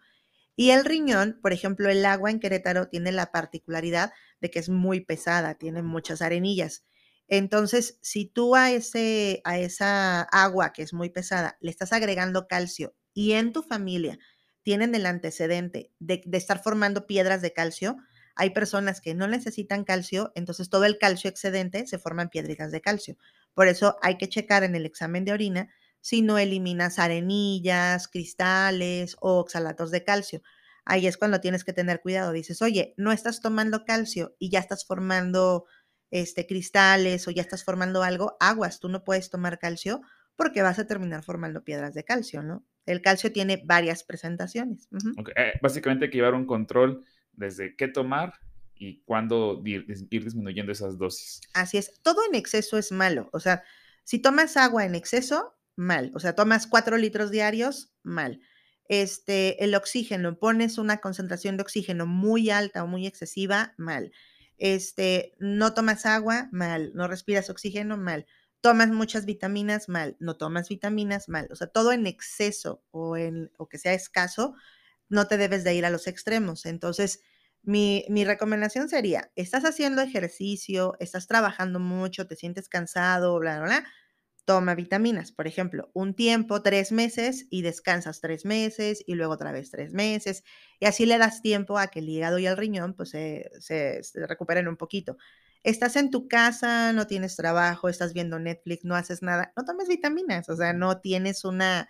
Y 0.55 0.69
el 0.69 0.85
riñón, 0.85 1.39
por 1.41 1.51
ejemplo, 1.51 1.89
el 1.89 2.05
agua 2.05 2.29
en 2.29 2.39
Querétaro 2.39 2.89
tiene 2.89 3.11
la 3.11 3.31
particularidad 3.31 4.13
de 4.39 4.51
que 4.51 4.59
es 4.59 4.69
muy 4.69 5.01
pesada, 5.01 5.55
tiene 5.55 5.81
muchas 5.81 6.21
arenillas. 6.21 6.85
Entonces, 7.27 7.97
si 8.03 8.27
tú 8.27 8.55
a, 8.55 8.69
ese, 8.71 9.41
a 9.45 9.57
esa 9.57 10.21
agua 10.21 10.73
que 10.73 10.83
es 10.83 10.93
muy 10.93 11.09
pesada 11.09 11.57
le 11.59 11.71
estás 11.71 11.91
agregando 11.91 12.47
calcio 12.47 12.93
y 13.15 13.31
en 13.31 13.51
tu 13.51 13.63
familia 13.63 14.19
tienen 14.61 14.93
el 14.93 15.07
antecedente 15.07 15.91
de, 15.97 16.21
de 16.23 16.37
estar 16.37 16.61
formando 16.61 17.07
piedras 17.07 17.41
de 17.41 17.51
calcio, 17.51 17.97
hay 18.35 18.51
personas 18.51 19.01
que 19.01 19.13
no 19.13 19.27
necesitan 19.27 19.83
calcio, 19.83 20.31
entonces 20.35 20.69
todo 20.69 20.85
el 20.85 20.97
calcio 20.97 21.29
excedente 21.29 21.85
se 21.87 21.99
forma 21.99 22.23
en 22.23 22.29
piedritas 22.29 22.71
de 22.71 22.81
calcio. 22.81 23.17
Por 23.53 23.67
eso 23.67 23.97
hay 24.01 24.17
que 24.17 24.29
checar 24.29 24.63
en 24.63 24.75
el 24.75 24.85
examen 24.85 25.25
de 25.25 25.33
orina 25.33 25.69
si 26.01 26.21
no 26.21 26.37
eliminas 26.37 26.99
arenillas, 26.99 28.07
cristales 28.07 29.15
o 29.21 29.39
oxalatos 29.39 29.91
de 29.91 30.03
calcio. 30.03 30.41
Ahí 30.83 31.07
es 31.07 31.15
cuando 31.17 31.39
tienes 31.39 31.63
que 31.63 31.71
tener 31.71 32.01
cuidado. 32.01 32.33
Dices, 32.33 32.61
oye, 32.61 32.93
no 32.97 33.11
estás 33.11 33.39
tomando 33.39 33.85
calcio 33.85 34.35
y 34.37 34.49
ya 34.49 34.59
estás 34.59 34.85
formando 34.85 35.65
este, 36.11 36.45
cristales 36.45 37.27
o 37.27 37.31
ya 37.31 37.41
estás 37.41 37.63
formando 37.63 38.03
algo, 38.03 38.35
aguas, 38.39 38.79
tú 38.79 38.89
no 38.89 39.03
puedes 39.03 39.29
tomar 39.29 39.59
calcio 39.59 40.01
porque 40.35 40.61
vas 40.61 40.79
a 40.79 40.87
terminar 40.87 41.23
formando 41.23 41.63
piedras 41.63 41.93
de 41.93 42.03
calcio, 42.03 42.43
¿no? 42.43 42.65
El 42.85 43.01
calcio 43.01 43.31
tiene 43.31 43.61
varias 43.63 44.03
presentaciones. 44.03 44.89
Eh, 45.35 45.53
básicamente 45.61 46.05
hay 46.05 46.11
que 46.11 46.17
llevar 46.17 46.33
un 46.33 46.45
control 46.45 47.05
desde 47.33 47.75
qué 47.75 47.87
tomar 47.87 48.33
y 48.75 49.01
cuándo 49.03 49.61
ir, 49.65 49.85
disminuyendo 50.09 50.71
esas 50.71 50.97
dosis. 50.97 51.41
Así 51.53 51.77
es, 51.77 52.01
todo 52.01 52.21
en 52.27 52.35
exceso 52.35 52.77
es 52.77 52.91
malo. 52.91 53.29
O 53.33 53.39
sea, 53.39 53.63
si 54.03 54.19
tomas 54.19 54.57
agua 54.57 54.85
en 54.85 54.95
exceso, 54.95 55.55
mal. 55.75 56.11
O 56.15 56.19
sea, 56.19 56.35
tomas 56.35 56.67
cuatro 56.67 56.97
litros 56.97 57.31
diarios, 57.31 57.93
mal. 58.03 58.41
Este, 58.89 59.63
el 59.63 59.75
oxígeno, 59.75 60.37
pones 60.37 60.77
una 60.77 60.97
concentración 60.97 61.57
de 61.57 61.63
oxígeno 61.63 62.05
muy 62.05 62.49
alta 62.49 62.83
o 62.83 62.87
muy 62.87 63.07
excesiva, 63.07 63.73
mal. 63.77 64.11
Este, 64.57 65.33
no 65.39 65.73
tomas 65.73 66.05
agua, 66.05 66.49
mal. 66.51 66.91
No 66.93 67.07
respiras 67.07 67.49
oxígeno, 67.49 67.97
mal. 67.97 68.25
Tomas 68.61 68.89
muchas 68.89 69.25
vitaminas, 69.25 69.89
mal. 69.89 70.15
No 70.19 70.35
tomas 70.35 70.69
vitaminas, 70.69 71.29
mal. 71.29 71.47
O 71.51 71.55
sea, 71.55 71.67
todo 71.67 71.91
en 71.91 72.07
exceso 72.07 72.83
o, 72.91 73.17
en, 73.17 73.51
o 73.57 73.67
que 73.67 73.77
sea 73.77 73.93
escaso, 73.93 74.55
no 75.13 75.27
te 75.27 75.37
debes 75.37 75.63
de 75.63 75.75
ir 75.75 75.85
a 75.85 75.91
los 75.91 76.07
extremos. 76.07 76.65
Entonces, 76.65 77.21
mi, 77.61 78.05
mi, 78.09 78.25
recomendación 78.25 78.89
sería, 78.89 79.31
estás 79.35 79.63
haciendo 79.63 80.01
ejercicio, 80.01 80.95
estás 80.99 81.27
trabajando 81.27 81.79
mucho, 81.79 82.27
te 82.27 82.35
sientes 82.35 82.67
cansado, 82.67 83.39
bla, 83.39 83.61
bla, 83.61 83.85
toma 84.45 84.75
vitaminas, 84.75 85.31
por 85.31 85.47
ejemplo, 85.47 85.89
un 85.93 86.15
tiempo, 86.15 86.61
tres 86.61 86.91
meses 86.91 87.47
y 87.49 87.61
descansas 87.61 88.21
tres 88.21 88.43
meses 88.43 89.03
y 89.07 89.15
luego 89.15 89.33
otra 89.33 89.51
vez 89.51 89.71
tres 89.71 89.93
meses 89.93 90.43
y 90.79 90.85
así 90.85 91.05
le 91.05 91.17
das 91.17 91.41
tiempo 91.41 91.77
a 91.77 91.87
que 91.87 91.99
el 91.99 92.09
hígado 92.09 92.39
y 92.39 92.47
el 92.47 92.57
riñón 92.57 92.93
pues 92.95 93.11
se, 93.11 93.51
se, 93.59 94.01
recuperen 94.15 94.67
un 94.67 94.77
poquito. 94.77 95.17
Estás 95.63 95.95
en 95.95 96.11
tu 96.11 96.27
casa, 96.27 96.91
no 96.93 97.07
tienes 97.07 97.35
trabajo, 97.35 97.87
estás 97.87 98.13
viendo 98.13 98.37
Netflix, 98.37 98.83
no 98.83 98.95
haces 98.95 99.21
nada, 99.21 99.53
no 99.55 99.63
tomes 99.63 99.87
vitaminas, 99.87 100.49
o 100.49 100.55
sea, 100.57 100.73
no 100.73 100.99
tienes 100.99 101.45
una 101.45 101.87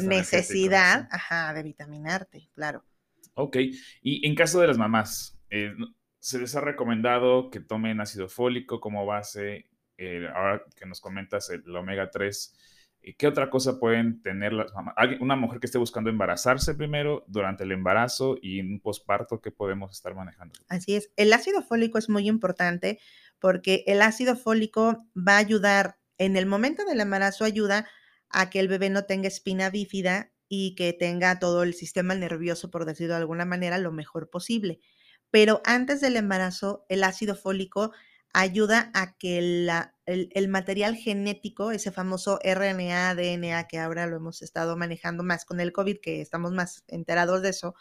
necesidad 0.00 1.08
ajá, 1.12 1.54
de 1.54 1.62
vitaminarte, 1.62 2.48
claro. 2.54 2.84
Ok, 3.34 3.56
y 4.02 4.26
en 4.26 4.34
caso 4.34 4.60
de 4.60 4.66
las 4.66 4.78
mamás, 4.78 5.38
eh, 5.50 5.72
¿se 6.18 6.38
les 6.40 6.56
ha 6.56 6.60
recomendado 6.60 7.50
que 7.50 7.60
tomen 7.60 8.00
ácido 8.00 8.28
fólico 8.28 8.80
como 8.80 9.06
base? 9.06 9.68
Eh, 9.96 10.26
ahora 10.34 10.62
que 10.76 10.86
nos 10.86 11.00
comentas 11.00 11.50
el 11.50 11.76
omega 11.76 12.10
3, 12.10 12.52
eh, 12.52 12.73
¿qué 13.12 13.26
otra 13.26 13.50
cosa 13.50 13.78
pueden 13.78 14.22
tener 14.22 14.52
las 14.52 14.72
mamás? 14.72 14.94
Una 15.20 15.36
mujer 15.36 15.60
que 15.60 15.66
esté 15.66 15.78
buscando 15.78 16.10
embarazarse 16.10 16.74
primero, 16.74 17.24
durante 17.28 17.64
el 17.64 17.72
embarazo 17.72 18.36
y 18.40 18.60
en 18.60 18.72
un 18.72 18.80
posparto, 18.80 19.40
¿qué 19.40 19.50
podemos 19.50 19.92
estar 19.92 20.14
manejando? 20.14 20.54
Así 20.68 20.94
es, 20.94 21.10
el 21.16 21.32
ácido 21.32 21.62
fólico 21.62 21.98
es 21.98 22.08
muy 22.08 22.28
importante 22.28 22.98
porque 23.38 23.84
el 23.86 24.00
ácido 24.02 24.36
fólico 24.36 25.06
va 25.16 25.34
a 25.34 25.38
ayudar, 25.38 25.98
en 26.18 26.36
el 26.36 26.46
momento 26.46 26.84
del 26.84 27.00
embarazo 27.00 27.44
ayuda 27.44 27.86
a 28.30 28.50
que 28.50 28.60
el 28.60 28.68
bebé 28.68 28.90
no 28.90 29.04
tenga 29.04 29.28
espina 29.28 29.70
bífida 29.70 30.32
y 30.48 30.74
que 30.74 30.92
tenga 30.92 31.38
todo 31.38 31.62
el 31.62 31.74
sistema 31.74 32.14
nervioso, 32.14 32.70
por 32.70 32.84
decirlo 32.84 33.14
de 33.14 33.20
alguna 33.20 33.44
manera, 33.44 33.78
lo 33.78 33.92
mejor 33.92 34.30
posible. 34.30 34.80
Pero 35.30 35.60
antes 35.64 36.00
del 36.00 36.16
embarazo, 36.16 36.86
el 36.88 37.02
ácido 37.02 37.34
fólico 37.34 37.92
ayuda 38.34 38.90
a 38.94 39.16
que 39.16 39.38
el, 39.38 40.48
material 40.48 40.96
genético, 40.96 41.70
ese 41.70 41.92
famoso 41.92 42.40
RNA, 42.42 43.14
DNA, 43.14 43.68
que 43.68 43.78
ahora 43.78 44.06
lo 44.06 44.16
hemos 44.16 44.42
estado 44.42 44.76
manejando 44.76 45.22
más 45.22 45.44
con 45.44 45.60
el 45.60 45.72
COVID, 45.72 45.98
que 46.02 46.20
estamos 46.20 46.52
más 46.52 46.84
enterados 46.88 47.42
de 47.42 47.50
eso, 47.50 47.74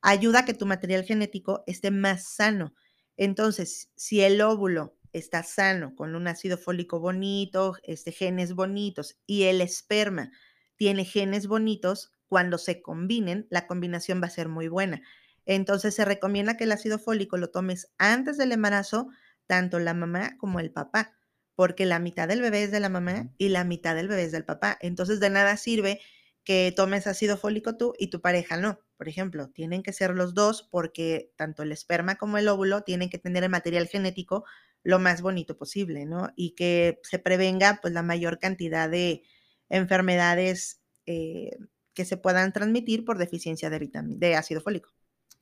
ayuda 0.00 0.40
a 0.40 0.44
que 0.46 0.54
tu 0.54 0.64
material 0.66 1.04
genético 1.04 1.62
esté 1.66 1.90
más 1.90 2.24
sano. 2.24 2.74
Entonces, 3.18 3.90
si 3.94 4.22
el 4.22 4.40
óvulo 4.40 4.96
está 5.12 5.42
sano, 5.42 5.94
con 5.94 6.14
un 6.14 6.26
ácido 6.26 6.56
fólico 6.56 6.98
bonito, 6.98 7.76
este, 7.82 8.12
genes 8.12 8.54
bonitos, 8.54 9.18
y 9.26 9.44
el 9.44 9.60
esperma 9.60 10.32
tiene 10.76 11.04
genes 11.04 11.46
bonitos, 11.46 12.14
cuando 12.28 12.56
se 12.56 12.80
combinen, 12.80 13.46
la 13.50 13.66
combinación 13.66 14.22
va 14.22 14.28
a 14.28 14.30
ser 14.30 14.48
muy 14.48 14.68
buena. 14.68 15.02
Entonces 15.44 15.94
se 15.94 16.06
recomienda 16.06 16.56
que 16.56 16.64
el 16.64 16.72
ácido 16.72 16.98
fólico 16.98 17.36
lo 17.36 17.50
tomes 17.50 17.92
antes 17.98 18.38
del 18.38 18.52
embarazo, 18.52 19.08
tanto 19.52 19.78
la 19.80 19.92
mamá 19.92 20.38
como 20.38 20.60
el 20.60 20.72
papá, 20.72 21.12
porque 21.54 21.84
la 21.84 21.98
mitad 21.98 22.26
del 22.26 22.40
bebé 22.40 22.62
es 22.62 22.70
de 22.70 22.80
la 22.80 22.88
mamá 22.88 23.34
y 23.36 23.50
la 23.50 23.64
mitad 23.64 23.94
del 23.94 24.08
bebé 24.08 24.22
es 24.22 24.32
del 24.32 24.46
papá. 24.46 24.78
Entonces 24.80 25.20
de 25.20 25.28
nada 25.28 25.58
sirve 25.58 26.00
que 26.42 26.72
tomes 26.74 27.06
ácido 27.06 27.36
fólico 27.36 27.76
tú 27.76 27.92
y 27.98 28.06
tu 28.06 28.22
pareja 28.22 28.56
no. 28.56 28.78
Por 28.96 29.10
ejemplo, 29.10 29.50
tienen 29.50 29.82
que 29.82 29.92
ser 29.92 30.14
los 30.14 30.32
dos 30.32 30.66
porque 30.70 31.34
tanto 31.36 31.62
el 31.62 31.70
esperma 31.70 32.14
como 32.14 32.38
el 32.38 32.48
óvulo 32.48 32.80
tienen 32.80 33.10
que 33.10 33.18
tener 33.18 33.44
el 33.44 33.50
material 33.50 33.88
genético 33.88 34.46
lo 34.82 34.98
más 34.98 35.20
bonito 35.20 35.58
posible, 35.58 36.06
¿no? 36.06 36.30
Y 36.34 36.54
que 36.54 36.98
se 37.02 37.18
prevenga 37.18 37.78
pues 37.82 37.92
la 37.92 38.02
mayor 38.02 38.38
cantidad 38.38 38.88
de, 38.88 39.22
enfermedades 39.68 40.80
eh, 41.04 41.50
que 41.92 42.06
se 42.06 42.16
puedan 42.16 42.54
transmitir 42.54 43.04
por 43.04 43.18
deficiencia 43.18 43.68
de, 43.68 43.90
de 43.92 44.34
ácido 44.34 44.62
fólico. 44.62 44.94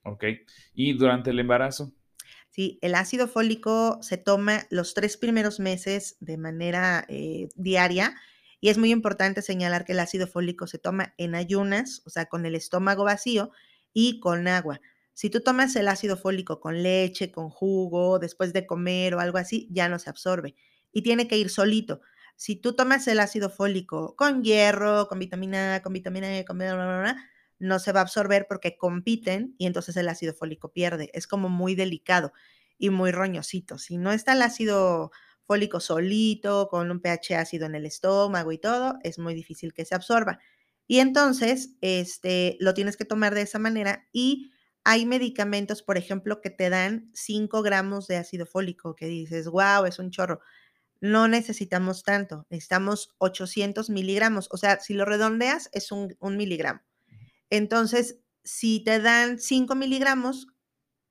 Ok. 0.02 0.24
¿Y 0.74 0.94
durante 0.94 1.30
el 1.30 1.38
embarazo? 1.38 1.92
Sí, 2.50 2.78
el 2.83 2.97
ácido 2.97 3.28
fólico 3.28 3.99
se 4.02 4.16
toma 4.16 4.66
los 4.71 4.95
tres 4.95 5.16
primeros 5.16 5.61
meses 5.61 6.16
de 6.21 6.37
manera 6.37 7.07
eh, 7.09 7.49
diaria 7.54 8.16
y 8.61 8.69
es 8.71 8.76
muy 8.76 8.90
importante 8.90 9.40
señalar 9.40 9.85
que 9.85 9.92
el 9.92 10.00
ácido 10.00 10.26
fólico 10.26 10.66
se 10.66 10.78
toma 10.78 11.14
en 11.16 11.35
ayunas, 11.37 12.02
o 12.07 12.11
sea, 12.11 12.26
con 12.26 12.45
el 12.47 12.57
estómago 12.57 13.04
vacío 13.04 13.52
y 13.92 14.19
con 14.21 14.49
agua. 14.49 14.80
Si 15.14 15.30
tú 15.30 15.40
tomas 15.40 15.76
el 15.76 15.87
ácido 15.88 16.16
fólico 16.16 16.61
con 16.61 16.83
leche, 16.83 17.30
con 17.30 17.50
jugo, 17.50 18.19
después 18.19 18.52
de 18.52 18.66
comer 18.66 19.14
o 19.14 19.21
algo 19.21 19.38
así, 19.38 19.69
ya 19.71 19.88
no 19.88 19.99
se 19.99 20.11
absorbe 20.11 20.57
y 20.92 21.02
tiene 21.02 21.28
que 21.28 21.38
ir 21.38 21.50
solito 21.50 22.00
si 22.40 22.57
tú 22.57 22.75
tomas 22.75 23.07
el 23.07 23.21
ácido 23.21 23.50
fólico 23.50 24.16
con 24.16 24.42
hierro, 24.42 25.09
con 25.09 25.19
vitamina 25.19 25.75
A, 25.75 25.83
con 25.83 25.92
vitamina 25.92 26.38
E, 26.38 26.47
con 26.47 26.57
bla, 26.57 26.75
bla, 26.75 27.16
no 27.60 27.78
se 27.78 27.92
va 27.92 28.00
a 28.00 28.02
absorber 28.02 28.46
porque 28.48 28.76
compiten 28.76 29.54
y 29.58 29.66
entonces 29.66 29.96
el 29.96 30.08
ácido 30.08 30.34
fólico 30.34 30.72
pierde. 30.72 31.10
Es 31.14 31.26
como 31.28 31.48
muy 31.48 31.74
delicado 31.76 32.32
y 32.78 32.90
muy 32.90 33.12
roñosito. 33.12 33.78
Si 33.78 33.98
no 33.98 34.12
está 34.12 34.32
el 34.32 34.42
ácido 34.42 35.12
fólico 35.44 35.80
solito, 35.80 36.68
con 36.68 36.90
un 36.90 37.00
pH 37.00 37.36
ácido 37.36 37.66
en 37.66 37.74
el 37.76 37.86
estómago 37.86 38.50
y 38.52 38.58
todo, 38.58 38.98
es 39.04 39.18
muy 39.18 39.34
difícil 39.34 39.72
que 39.72 39.84
se 39.84 39.94
absorba. 39.94 40.40
Y 40.88 40.98
entonces, 40.98 41.76
este, 41.80 42.56
lo 42.60 42.74
tienes 42.74 42.96
que 42.96 43.04
tomar 43.04 43.34
de 43.34 43.42
esa 43.42 43.60
manera 43.60 44.08
y 44.12 44.50
hay 44.82 45.06
medicamentos, 45.06 45.82
por 45.82 45.98
ejemplo, 45.98 46.40
que 46.40 46.50
te 46.50 46.70
dan 46.70 47.10
5 47.14 47.62
gramos 47.62 48.08
de 48.08 48.16
ácido 48.16 48.46
fólico, 48.46 48.96
que 48.96 49.06
dices, 49.06 49.46
wow, 49.48 49.84
es 49.86 49.98
un 49.98 50.10
chorro 50.10 50.40
no 51.00 51.28
necesitamos 51.28 52.02
tanto, 52.02 52.46
necesitamos 52.50 53.14
800 53.18 53.90
miligramos, 53.90 54.48
o 54.50 54.56
sea, 54.56 54.80
si 54.80 54.94
lo 54.94 55.04
redondeas 55.04 55.70
es 55.72 55.92
un, 55.92 56.16
miligramo. 56.36 56.80
Entonces, 57.50 58.21
si 58.45 58.83
te 58.85 59.00
dan 59.00 59.38
5 59.38 59.75
miligramos, 59.75 60.47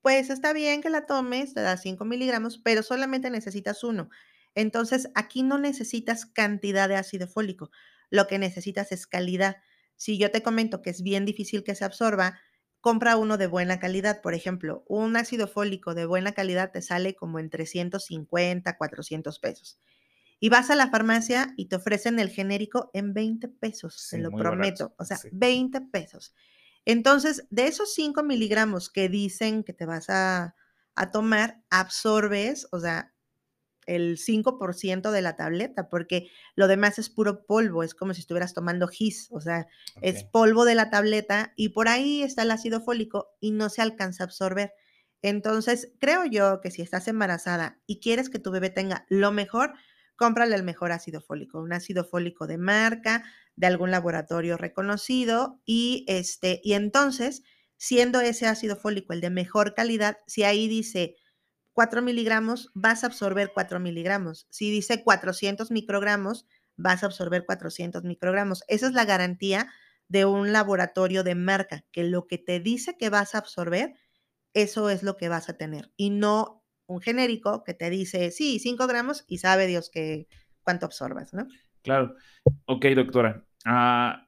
pues 0.02 0.30
está 0.30 0.52
bien 0.52 0.80
que 0.82 0.90
la 0.90 1.06
tomes, 1.06 1.54
te 1.54 1.60
da 1.60 1.76
5 1.76 2.04
miligramos, 2.04 2.58
pero 2.58 2.82
solamente 2.82 3.30
necesitas 3.30 3.84
uno. 3.84 4.08
Entonces, 4.54 5.10
aquí 5.14 5.42
no 5.42 5.58
necesitas 5.58 6.26
cantidad 6.26 6.88
de 6.88 6.96
ácido 6.96 7.28
fólico, 7.28 7.70
lo 8.10 8.26
que 8.26 8.38
necesitas 8.38 8.92
es 8.92 9.06
calidad. 9.06 9.58
Si 9.96 10.18
yo 10.18 10.30
te 10.30 10.42
comento 10.42 10.82
que 10.82 10.90
es 10.90 11.02
bien 11.02 11.24
difícil 11.26 11.62
que 11.64 11.74
se 11.74 11.84
absorba, 11.84 12.40
compra 12.80 13.16
uno 13.16 13.36
de 13.38 13.46
buena 13.46 13.78
calidad. 13.78 14.22
Por 14.22 14.34
ejemplo, 14.34 14.84
un 14.88 15.16
ácido 15.16 15.46
fólico 15.46 15.94
de 15.94 16.06
buena 16.06 16.32
calidad 16.32 16.72
te 16.72 16.82
sale 16.82 17.14
como 17.14 17.38
en 17.38 17.50
350, 17.50 18.76
400 18.78 19.38
pesos. 19.38 19.78
Y 20.40 20.48
vas 20.48 20.70
a 20.70 20.74
la 20.74 20.90
farmacia 20.90 21.54
y 21.56 21.66
te 21.66 21.76
ofrecen 21.76 22.18
el 22.18 22.30
genérico 22.30 22.90
en 22.94 23.14
20 23.14 23.48
pesos, 23.48 23.94
se 23.94 24.18
lo 24.18 24.30
prometo. 24.30 24.94
O 24.98 25.04
sea, 25.04 25.18
20 25.30 25.82
pesos. 25.92 26.34
Entonces, 26.86 27.46
de 27.50 27.66
esos 27.66 27.92
5 27.94 28.22
miligramos 28.22 28.90
que 28.90 29.08
dicen 29.08 29.62
que 29.62 29.74
te 29.74 29.84
vas 29.84 30.08
a, 30.08 30.56
a 30.94 31.10
tomar, 31.10 31.62
absorbes, 31.68 32.66
o 32.72 32.80
sea, 32.80 33.12
el 33.86 34.18
5% 34.18 35.10
de 35.10 35.22
la 35.22 35.36
tableta, 35.36 35.88
porque 35.88 36.30
lo 36.54 36.68
demás 36.68 36.98
es 36.98 37.10
puro 37.10 37.44
polvo, 37.44 37.82
es 37.82 37.94
como 37.94 38.14
si 38.14 38.20
estuvieras 38.20 38.54
tomando 38.54 38.88
gis, 38.88 39.28
o 39.30 39.40
sea, 39.40 39.66
es 40.00 40.24
polvo 40.24 40.64
de 40.64 40.74
la 40.74 40.90
tableta 40.90 41.52
y 41.56 41.70
por 41.70 41.88
ahí 41.88 42.22
está 42.22 42.42
el 42.42 42.50
ácido 42.50 42.80
fólico 42.80 43.30
y 43.40 43.50
no 43.50 43.68
se 43.68 43.82
alcanza 43.82 44.22
a 44.22 44.26
absorber. 44.26 44.72
Entonces, 45.22 45.92
creo 45.98 46.24
yo 46.24 46.60
que 46.60 46.70
si 46.70 46.82
estás 46.82 47.08
embarazada 47.08 47.80
y 47.86 48.00
quieres 48.00 48.30
que 48.30 48.38
tu 48.38 48.50
bebé 48.50 48.70
tenga 48.70 49.04
lo 49.08 49.32
mejor, 49.32 49.74
cómprale 50.20 50.54
el 50.54 50.62
mejor 50.64 50.92
ácido 50.92 51.22
fólico, 51.22 51.58
un 51.62 51.72
ácido 51.72 52.04
fólico 52.04 52.46
de 52.46 52.58
marca, 52.58 53.24
de 53.56 53.66
algún 53.66 53.90
laboratorio 53.90 54.58
reconocido 54.58 55.62
y 55.64 56.04
este 56.08 56.60
y 56.62 56.74
entonces, 56.74 57.42
siendo 57.78 58.20
ese 58.20 58.46
ácido 58.46 58.76
fólico 58.76 59.14
el 59.14 59.22
de 59.22 59.30
mejor 59.30 59.72
calidad, 59.72 60.18
si 60.26 60.42
ahí 60.44 60.68
dice 60.68 61.16
4 61.72 62.02
miligramos, 62.02 62.70
vas 62.74 63.02
a 63.02 63.06
absorber 63.06 63.52
4 63.54 63.80
miligramos. 63.80 64.46
Si 64.50 64.70
dice 64.70 65.02
400 65.02 65.70
microgramos, 65.70 66.44
vas 66.76 67.02
a 67.02 67.06
absorber 67.06 67.46
400 67.46 68.04
microgramos. 68.04 68.62
Esa 68.68 68.88
es 68.88 68.92
la 68.92 69.06
garantía 69.06 69.72
de 70.08 70.26
un 70.26 70.52
laboratorio 70.52 71.24
de 71.24 71.34
marca, 71.34 71.86
que 71.92 72.04
lo 72.04 72.26
que 72.26 72.36
te 72.36 72.60
dice 72.60 72.98
que 72.98 73.08
vas 73.08 73.34
a 73.34 73.38
absorber, 73.38 73.94
eso 74.52 74.90
es 74.90 75.02
lo 75.02 75.16
que 75.16 75.30
vas 75.30 75.48
a 75.48 75.56
tener. 75.56 75.92
Y 75.96 76.10
no 76.10 76.59
un 76.90 77.00
genérico 77.00 77.62
que 77.62 77.72
te 77.72 77.88
dice, 77.88 78.30
sí, 78.32 78.58
5 78.58 78.86
gramos 78.88 79.24
y 79.28 79.38
sabe 79.38 79.66
Dios 79.66 79.90
que 79.90 80.26
cuánto 80.62 80.86
absorbas, 80.86 81.32
¿no? 81.32 81.46
Claro. 81.82 82.16
Ok, 82.66 82.84
doctora. 82.96 83.44
Ah, 83.64 84.26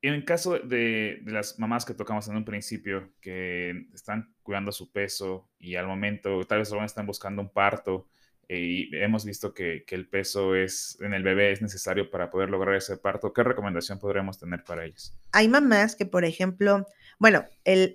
en 0.00 0.14
el 0.14 0.24
caso 0.24 0.58
de, 0.58 1.20
las 1.26 1.58
mamás 1.58 1.84
que 1.84 1.94
tocamos 1.94 2.28
en 2.28 2.36
un 2.36 2.44
principio, 2.44 3.12
que 3.20 3.86
están 3.92 4.34
cuidando 4.42 4.70
su 4.70 4.92
peso 4.92 5.50
y 5.58 5.74
al 5.74 5.86
momento 5.86 6.44
tal 6.44 6.58
vez 6.58 6.68
solo 6.68 6.84
están 6.84 7.06
buscando 7.06 7.42
un 7.42 7.52
parto 7.52 8.08
eh, 8.48 8.58
y 8.58 8.96
hemos 8.96 9.24
visto 9.24 9.52
que, 9.52 9.84
el 9.88 10.08
peso 10.08 10.54
es 10.54 10.98
en 11.00 11.14
el 11.14 11.22
bebé 11.24 11.52
es 11.52 11.62
necesario 11.62 12.10
para 12.10 12.30
poder 12.30 12.50
lograr 12.50 12.76
ese 12.76 12.96
parto, 12.96 13.32
¿qué 13.32 13.42
recomendación 13.42 13.98
podríamos 13.98 14.38
tener 14.38 14.62
para 14.62 14.84
ellos? 14.84 15.16
Hay 15.32 15.48
mamás 15.48 15.96
que, 15.96 16.06
por 16.06 16.24
ejemplo, 16.24 16.86
bueno, 17.18 17.44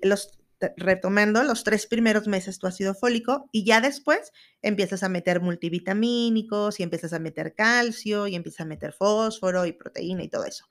los, 0.01 0.37
retomando, 0.77 1.43
los 1.43 1.63
tres 1.63 1.85
primeros 1.87 2.27
meses 2.27 2.59
tu 2.59 2.67
ácido 2.67 2.93
fólico 2.95 3.49
y 3.51 3.65
ya 3.65 3.81
después 3.81 4.31
empiezas 4.61 5.03
a 5.03 5.09
meter 5.09 5.41
multivitamínicos 5.41 6.79
y 6.79 6.83
empiezas 6.83 7.13
a 7.13 7.19
meter 7.19 7.53
calcio 7.53 8.27
y 8.27 8.35
empiezas 8.35 8.61
a 8.61 8.65
meter 8.65 8.93
fósforo 8.93 9.65
y 9.65 9.73
proteína 9.73 10.23
y 10.23 10.29
todo 10.29 10.45
eso. 10.45 10.65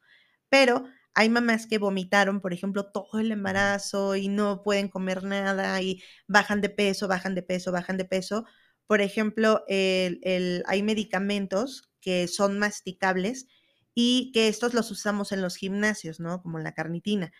Pero 0.48 0.84
hay 1.14 1.28
mamás 1.30 1.66
que 1.66 1.78
vomitaron, 1.78 2.40
por 2.40 2.52
ejemplo, 2.52 2.90
todo 2.92 3.20
el 3.20 3.32
embarazo 3.32 4.16
y 4.16 4.28
no 4.28 4.62
pueden 4.62 4.88
comer 4.88 5.22
nada 5.24 5.80
y 5.80 6.02
bajan 6.26 6.60
de 6.60 6.68
peso, 6.68 7.08
bajan 7.08 7.34
de 7.34 7.42
peso, 7.42 7.72
bajan 7.72 7.96
de 7.96 8.04
peso. 8.04 8.44
Por 8.86 9.00
ejemplo, 9.00 9.64
hay 9.68 10.82
medicamentos 10.82 11.90
que 12.00 12.28
son 12.28 12.58
masticables 12.58 13.46
y 13.94 14.30
que 14.32 14.48
estos 14.48 14.74
los 14.74 14.90
usamos 14.90 15.32
en 15.32 15.40
los 15.40 15.56
gimnasios, 15.56 16.20
¿no? 16.20 16.42
Como 16.42 16.58
la 16.58 16.74
carnitina. 16.74 17.32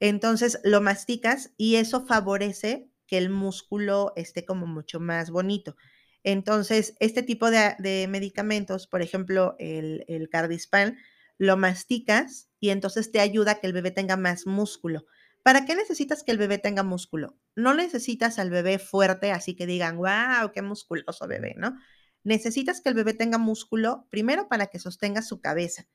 Entonces 0.00 0.60
lo 0.64 0.80
masticas 0.80 1.52
y 1.56 1.76
eso 1.76 2.06
favorece 2.06 2.90
que 3.06 3.18
el 3.18 3.30
músculo 3.30 4.12
esté 4.16 4.44
como 4.44 4.66
mucho 4.66 5.00
más 5.00 5.30
bonito. 5.30 5.76
Entonces, 6.24 6.94
este 7.00 7.22
tipo 7.22 7.50
de, 7.50 8.06
medicamentos, 8.08 8.86
por 8.86 9.02
ejemplo, 9.02 9.56
el, 9.58 10.04
el 10.08 10.28
Cardispan, 10.28 10.98
lo 11.38 11.56
masticas 11.56 12.50
y 12.60 12.70
entonces 12.70 13.10
te 13.12 13.20
ayuda 13.20 13.52
a 13.52 13.60
que 13.60 13.66
el 13.66 13.72
bebé 13.72 13.90
tenga 13.90 14.16
más 14.16 14.46
músculo. 14.46 15.06
¿Para 15.42 15.64
qué 15.64 15.74
necesitas 15.74 16.22
que 16.22 16.32
el 16.32 16.38
bebé 16.38 16.58
tenga 16.58 16.82
músculo? 16.82 17.38
No 17.56 17.72
necesitas 17.72 18.38
al 18.38 18.50
bebé 18.50 18.78
fuerte, 18.78 19.32
así 19.32 19.56
que 19.56 19.66
digan, 19.66 19.96
wow, 19.96 20.52
qué 20.52 20.62
musculoso 20.62 21.26
bebé, 21.26 21.54
¿no? 21.56 21.78
Necesitas 22.24 22.80
que 22.80 22.90
el 22.90 22.94
bebé 22.94 23.14
tenga 23.14 23.38
músculo, 23.38 24.06
primero 24.10 24.48
para 24.48 24.66
que 24.66 24.78
sostenga 24.78 25.22
su 25.22 25.40
cabeza. 25.40 25.86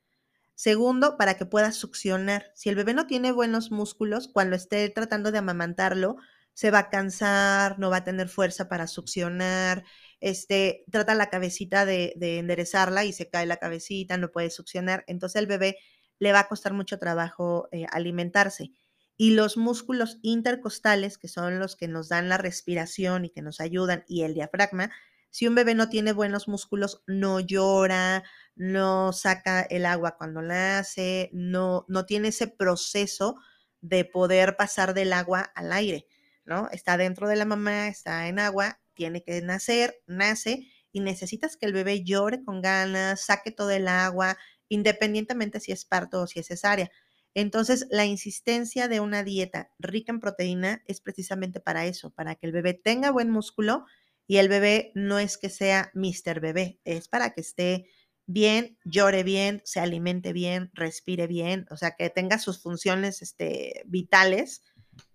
Segundo, 0.56 1.18
para 1.18 1.36
que 1.36 1.46
pueda 1.46 1.72
succionar. 1.72 2.52
Si 2.56 2.70
el 2.70 2.76
bebé 2.76 2.94
no 2.94 3.08
tiene 3.08 3.32
buenos 3.32 3.72
músculos, 3.72 4.28
cuando 4.28 4.56
esté 4.56 4.90
tratando 4.90 5.32
de 5.32 5.40
amamantarlo, 5.40 6.18
se 6.54 6.72
va 6.72 6.80
a 6.80 6.90
cansar, 6.90 7.80
no 7.80 7.90
va 7.90 7.98
a 7.98 8.04
tener 8.04 8.30
fuerza 8.30 8.70
para 8.70 8.88
succionar, 8.88 9.84
este, 10.20 10.86
trata 10.92 11.16
la 11.16 11.30
cabecita 11.30 11.86
de, 11.86 12.14
enderezarla 12.20 13.06
y 13.06 13.14
se 13.14 13.30
cae 13.30 13.46
la 13.46 13.58
cabecita, 13.58 14.18
no 14.18 14.32
puede 14.32 14.50
succionar, 14.52 15.04
entonces 15.08 15.42
el 15.42 15.48
bebé 15.48 15.78
le 16.20 16.32
va 16.32 16.42
a 16.42 16.48
costar 16.48 16.74
mucho 16.74 17.00
trabajo 17.00 17.68
eh, 17.72 17.86
alimentarse. 17.92 18.72
Y 19.18 19.32
los 19.32 19.58
músculos 19.58 20.20
intercostales, 20.22 21.18
que 21.18 21.28
son 21.28 21.60
los 21.60 21.76
que 21.76 21.88
nos 21.88 22.10
dan 22.10 22.30
la 22.30 22.38
respiración 22.38 23.26
y 23.26 23.30
que 23.30 23.42
nos 23.42 23.60
ayudan, 23.60 24.06
y 24.08 24.24
el 24.24 24.34
diafragma, 24.34 24.92
si 25.34 25.48
un 25.48 25.56
bebé 25.56 25.74
no 25.74 25.90
tiene 25.90 26.14
buenos 26.14 26.48
músculos, 26.48 27.02
no 27.08 27.40
llora, 27.40 28.24
no 28.56 29.14
saca 29.14 29.64
el 29.64 29.88
agua 29.88 30.16
cuando 30.16 30.44
nace, 30.44 31.32
no, 31.34 31.86
no 31.88 32.06
tiene 32.06 32.28
ese 32.28 32.48
proceso 32.48 33.38
de 33.82 34.06
poder 34.06 34.58
pasar 34.58 34.94
del 34.94 35.12
agua 35.12 35.42
al 35.56 35.74
aire, 35.74 36.06
¿no? 36.46 36.70
Está 36.72 36.98
dentro 36.98 37.28
de 37.28 37.36
la 37.36 37.46
mamá, 37.46 37.88
está 37.88 38.28
en 38.28 38.38
agua 38.38 38.80
tiene 38.94 39.24
que 39.24 39.42
nacer, 39.42 39.96
nace 40.06 40.68
y 40.92 41.00
necesitas 41.00 41.58
que 41.58 41.66
el 41.66 41.74
bebé 41.74 42.04
llore 42.04 42.44
con 42.44 42.62
ganas, 42.62 43.26
saque 43.26 43.50
todo 43.50 43.72
el 43.72 43.88
agua, 43.88 44.38
independientemente 44.70 45.60
si 45.60 45.72
es 45.72 45.84
parto 45.84 46.22
o 46.22 46.28
si 46.28 46.40
es 46.42 46.48
cesárea. 46.48 46.92
Entonces, 47.34 47.88
la 47.90 48.06
insistencia 48.06 48.88
de 48.88 49.00
una 49.00 49.24
dieta 49.24 49.72
rica 49.80 50.12
en 50.12 50.20
proteína 50.20 50.84
es 50.86 51.02
precisamente 51.02 51.60
para 51.60 51.88
eso, 51.88 52.12
para 52.12 52.36
que 52.36 52.46
el 52.46 52.52
bebé 52.52 52.76
tenga 52.76 53.10
buen 53.10 53.32
músculo 53.32 53.86
y 54.28 54.38
el 54.38 54.50
bebé 54.50 54.92
no 54.96 55.20
es 55.20 55.38
que 55.38 55.50
sea 55.50 55.92
Mr. 55.94 56.40
Bebé, 56.40 56.80
es 56.86 57.08
para 57.08 57.32
que 57.32 57.42
esté 57.42 57.88
bien, 58.26 58.78
llore 58.86 59.24
bien, 59.24 59.62
se 59.66 59.80
alimente 59.80 60.34
bien, 60.34 60.72
respire 60.74 61.28
bien, 61.28 61.66
o 61.70 61.78
sea, 61.78 61.92
que 61.92 62.10
tenga 62.10 62.40
sus 62.40 62.62
funciones 62.62 63.22
este, 63.22 63.84
vitales 63.86 64.64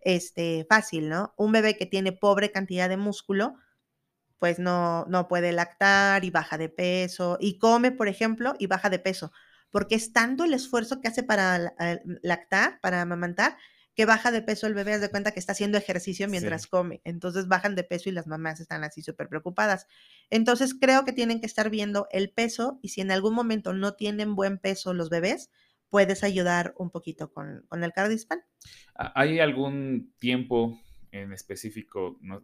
este, 0.00 0.66
fácil, 0.68 1.08
¿no? 1.08 1.34
Un 1.36 1.52
bebé 1.52 1.76
que 1.76 1.86
tiene 1.86 2.12
pobre 2.12 2.52
cantidad 2.52 2.88
de 2.88 2.96
músculo, 2.96 3.54
pues 4.38 4.58
no, 4.58 5.04
no 5.06 5.28
puede 5.28 5.52
lactar 5.52 6.24
y 6.24 6.30
baja 6.30 6.58
de 6.58 6.68
peso 6.68 7.38
y 7.40 7.58
come, 7.58 7.92
por 7.92 8.08
ejemplo, 8.08 8.54
y 8.58 8.66
baja 8.66 8.90
de 8.90 8.98
peso, 8.98 9.32
porque 9.70 9.94
es 9.96 10.12
tanto 10.12 10.44
el 10.44 10.54
esfuerzo 10.54 11.00
que 11.00 11.08
hace 11.08 11.22
para 11.22 11.74
eh, 11.80 12.00
lactar, 12.22 12.80
para 12.80 13.02
amamantar, 13.02 13.56
que 13.98 14.06
baja 14.06 14.30
de 14.30 14.42
peso 14.42 14.68
el 14.68 14.74
bebé, 14.74 14.94
haz 14.94 15.00
de 15.00 15.10
cuenta 15.10 15.32
que 15.32 15.40
está 15.40 15.50
haciendo 15.50 15.76
ejercicio 15.76 16.28
mientras 16.28 16.68
come. 16.68 17.00
Entonces 17.02 17.48
bajan 17.48 17.74
de 17.74 17.82
peso 17.82 18.08
y 18.08 18.12
las 18.12 18.28
mamás 18.28 18.60
están 18.60 18.84
así 18.84 19.02
súper 19.02 19.28
preocupadas. 19.28 19.88
Entonces 20.30 20.76
creo 20.80 21.04
que 21.04 21.12
tienen 21.12 21.40
que 21.40 21.46
estar 21.46 21.68
viendo 21.68 22.06
el 22.12 22.30
peso 22.30 22.78
y 22.80 22.90
si 22.90 23.00
en 23.00 23.10
algún 23.10 23.34
momento 23.34 23.72
no 23.72 23.94
tienen 23.94 24.36
buen 24.36 24.58
peso 24.58 24.94
los 24.94 25.10
bebés, 25.10 25.50
puedes 25.88 26.22
ayudar 26.22 26.74
un 26.78 26.90
poquito 26.90 27.32
con, 27.32 27.64
con 27.66 27.82
el 27.82 27.92
cardispan. 27.92 28.38
¿Hay 28.94 29.40
algún 29.40 30.12
tiempo 30.20 30.80
en 31.10 31.32
específico, 31.32 32.18
no, 32.20 32.40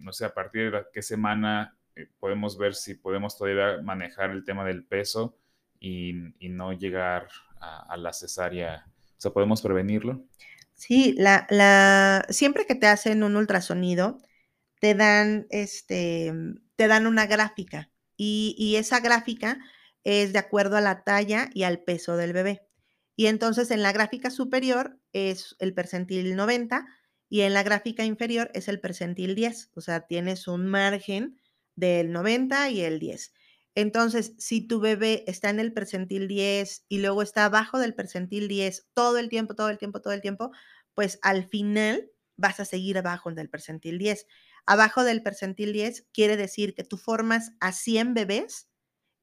no 0.00 0.12
sé, 0.12 0.24
a 0.24 0.34
partir 0.34 0.72
de 0.72 0.82
qué 0.92 1.02
semana 1.02 1.78
eh, 1.94 2.08
podemos 2.18 2.58
ver 2.58 2.74
si 2.74 2.96
podemos 2.96 3.38
todavía 3.38 3.80
manejar 3.84 4.30
el 4.30 4.44
tema 4.44 4.64
del 4.64 4.82
peso 4.82 5.38
y, 5.78 6.12
no 6.40 6.72
llegar 6.72 7.28
a, 7.60 7.96
la 7.96 8.12
cesárea? 8.12 8.84
O 9.16 9.20
sea, 9.20 9.30
¿podemos 9.30 9.62
prevenirlo? 9.62 10.24
Sí, 10.78 11.14
la, 11.18 11.46
la, 11.50 12.24
siempre 12.30 12.64
que 12.66 12.74
te 12.76 12.86
hacen 12.86 13.22
un 13.24 13.34
ultrasonido, 13.36 14.18
te 14.80 14.94
dan, 14.94 15.46
este, 15.50 16.32
te 16.76 16.88
dan 16.88 17.06
una 17.06 17.26
gráfica 17.26 17.90
y, 18.16 18.54
y 18.58 18.76
esa 18.76 19.00
gráfica 19.00 19.58
es 20.04 20.32
de 20.32 20.38
acuerdo 20.40 20.76
a 20.76 20.80
la 20.80 21.04
talla 21.04 21.50
y 21.54 21.64
al 21.64 21.80
peso 21.82 22.16
del 22.16 22.32
bebé. 22.32 22.62
Y 23.16 23.26
entonces 23.26 23.70
en 23.72 23.82
la 23.82 23.92
gráfica 23.92 24.30
superior 24.30 24.98
es 25.12 25.56
el 25.60 25.74
percentil 25.74 26.36
90 26.36 26.86
y 27.28 27.42
en 27.42 27.54
la 27.54 27.64
gráfica 27.64 28.04
inferior 28.04 28.50
es 28.54 28.68
el 28.68 28.80
percentil 28.80 29.34
10, 29.34 29.70
o 29.74 29.80
sea, 29.80 30.02
tienes 30.06 30.48
un 30.48 30.66
margen 30.68 31.40
del 31.76 32.12
90 32.12 32.70
y 32.70 32.82
el 32.82 33.00
10. 33.00 33.32
Entonces, 33.78 34.34
si 34.38 34.66
tu 34.66 34.80
bebé 34.80 35.22
está 35.28 35.50
en 35.50 35.60
el 35.60 35.72
percentil 35.72 36.26
10 36.26 36.84
y 36.88 36.98
luego 36.98 37.22
está 37.22 37.44
abajo 37.44 37.78
del 37.78 37.94
percentil 37.94 38.48
10 38.48 38.88
todo 38.92 39.18
el 39.18 39.28
tiempo, 39.28 39.54
todo 39.54 39.68
el 39.70 39.78
tiempo, 39.78 40.00
todo 40.00 40.12
el 40.12 40.20
tiempo, 40.20 40.50
pues 40.94 41.18
al 41.22 41.44
final 41.44 42.10
vas 42.36 42.58
a 42.58 42.64
seguir 42.64 42.98
abajo 42.98 43.32
del 43.32 43.48
percentil 43.48 43.98
10. 43.98 44.26
Abajo 44.66 45.04
del 45.04 45.22
percentil 45.22 45.72
10 45.72 46.06
quiere 46.12 46.36
decir 46.36 46.74
que 46.74 46.82
tú 46.84 46.96
formas 46.96 47.52
a 47.60 47.72
100 47.72 48.14
bebés 48.14 48.68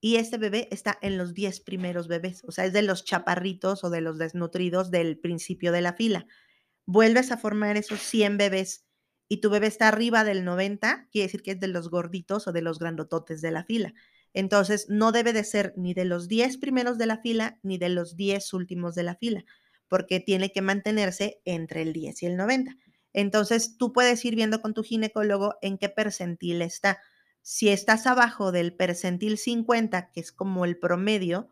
y 0.01 0.17
este 0.17 0.37
bebé 0.37 0.69
está 0.71 0.97
en 1.01 1.17
los 1.17 1.33
10 1.33 1.59
primeros 1.61 2.07
bebés, 2.07 2.43
o 2.45 2.51
sea, 2.51 2.65
es 2.65 2.73
de 2.73 2.83
los 2.83 3.05
chaparritos 3.05 3.83
o 3.83 3.89
de 3.89 4.01
los 4.01 4.17
desnutridos 4.19 4.91
del 4.91 5.17
principio 5.19 5.71
de 5.73 5.81
la 5.81 5.93
fila 5.93 6.27
vuelves 6.85 7.31
a 7.31 7.37
formar 7.37 7.77
esos 7.77 7.99
100 8.01 8.37
bebés 8.37 8.85
y 9.27 9.37
tu 9.41 9.49
bebé 9.49 9.67
está 9.67 9.87
arriba 9.87 10.23
del 10.23 10.45
90, 10.45 11.07
quiere 11.11 11.27
decir 11.27 11.41
que 11.41 11.51
es 11.51 11.59
de 11.59 11.67
los 11.67 11.89
gorditos 11.89 12.47
o 12.47 12.51
de 12.51 12.61
los 12.61 12.79
grandototes 12.79 13.41
de 13.41 13.51
la 13.51 13.63
fila. 13.63 13.93
Entonces, 14.35 14.87
no 14.89 15.13
debe 15.13 15.31
de 15.31 15.45
ser 15.45 15.73
ni 15.77 15.93
de 15.93 16.03
los 16.03 16.27
10 16.27 16.57
primeros 16.57 16.97
de 16.97 17.05
la 17.05 17.19
fila 17.19 17.57
ni 17.63 17.77
de 17.77 17.87
los 17.87 18.17
10 18.17 18.51
últimos 18.53 18.93
de 18.93 19.03
la 19.03 19.15
fila, 19.15 19.45
porque 19.87 20.19
tiene 20.19 20.51
que 20.51 20.61
mantenerse 20.61 21.41
entre 21.45 21.81
el 21.81 21.93
10 21.93 22.21
y 22.21 22.25
el 22.25 22.35
90. 22.35 22.75
Entonces, 23.13 23.77
tú 23.77 23.93
puedes 23.93 24.25
ir 24.25 24.35
viendo 24.35 24.61
con 24.61 24.73
tu 24.73 24.83
ginecólogo 24.83 25.55
en 25.61 25.77
qué 25.77 25.87
percentil 25.87 26.61
está. 26.61 26.99
Si 27.41 27.69
estás 27.69 28.07
abajo 28.07 28.51
del 28.51 28.75
percentil 28.75 29.37
50, 29.37 30.11
que 30.11 30.19
es 30.19 30.33
como 30.33 30.65
el 30.65 30.77
promedio, 30.77 31.49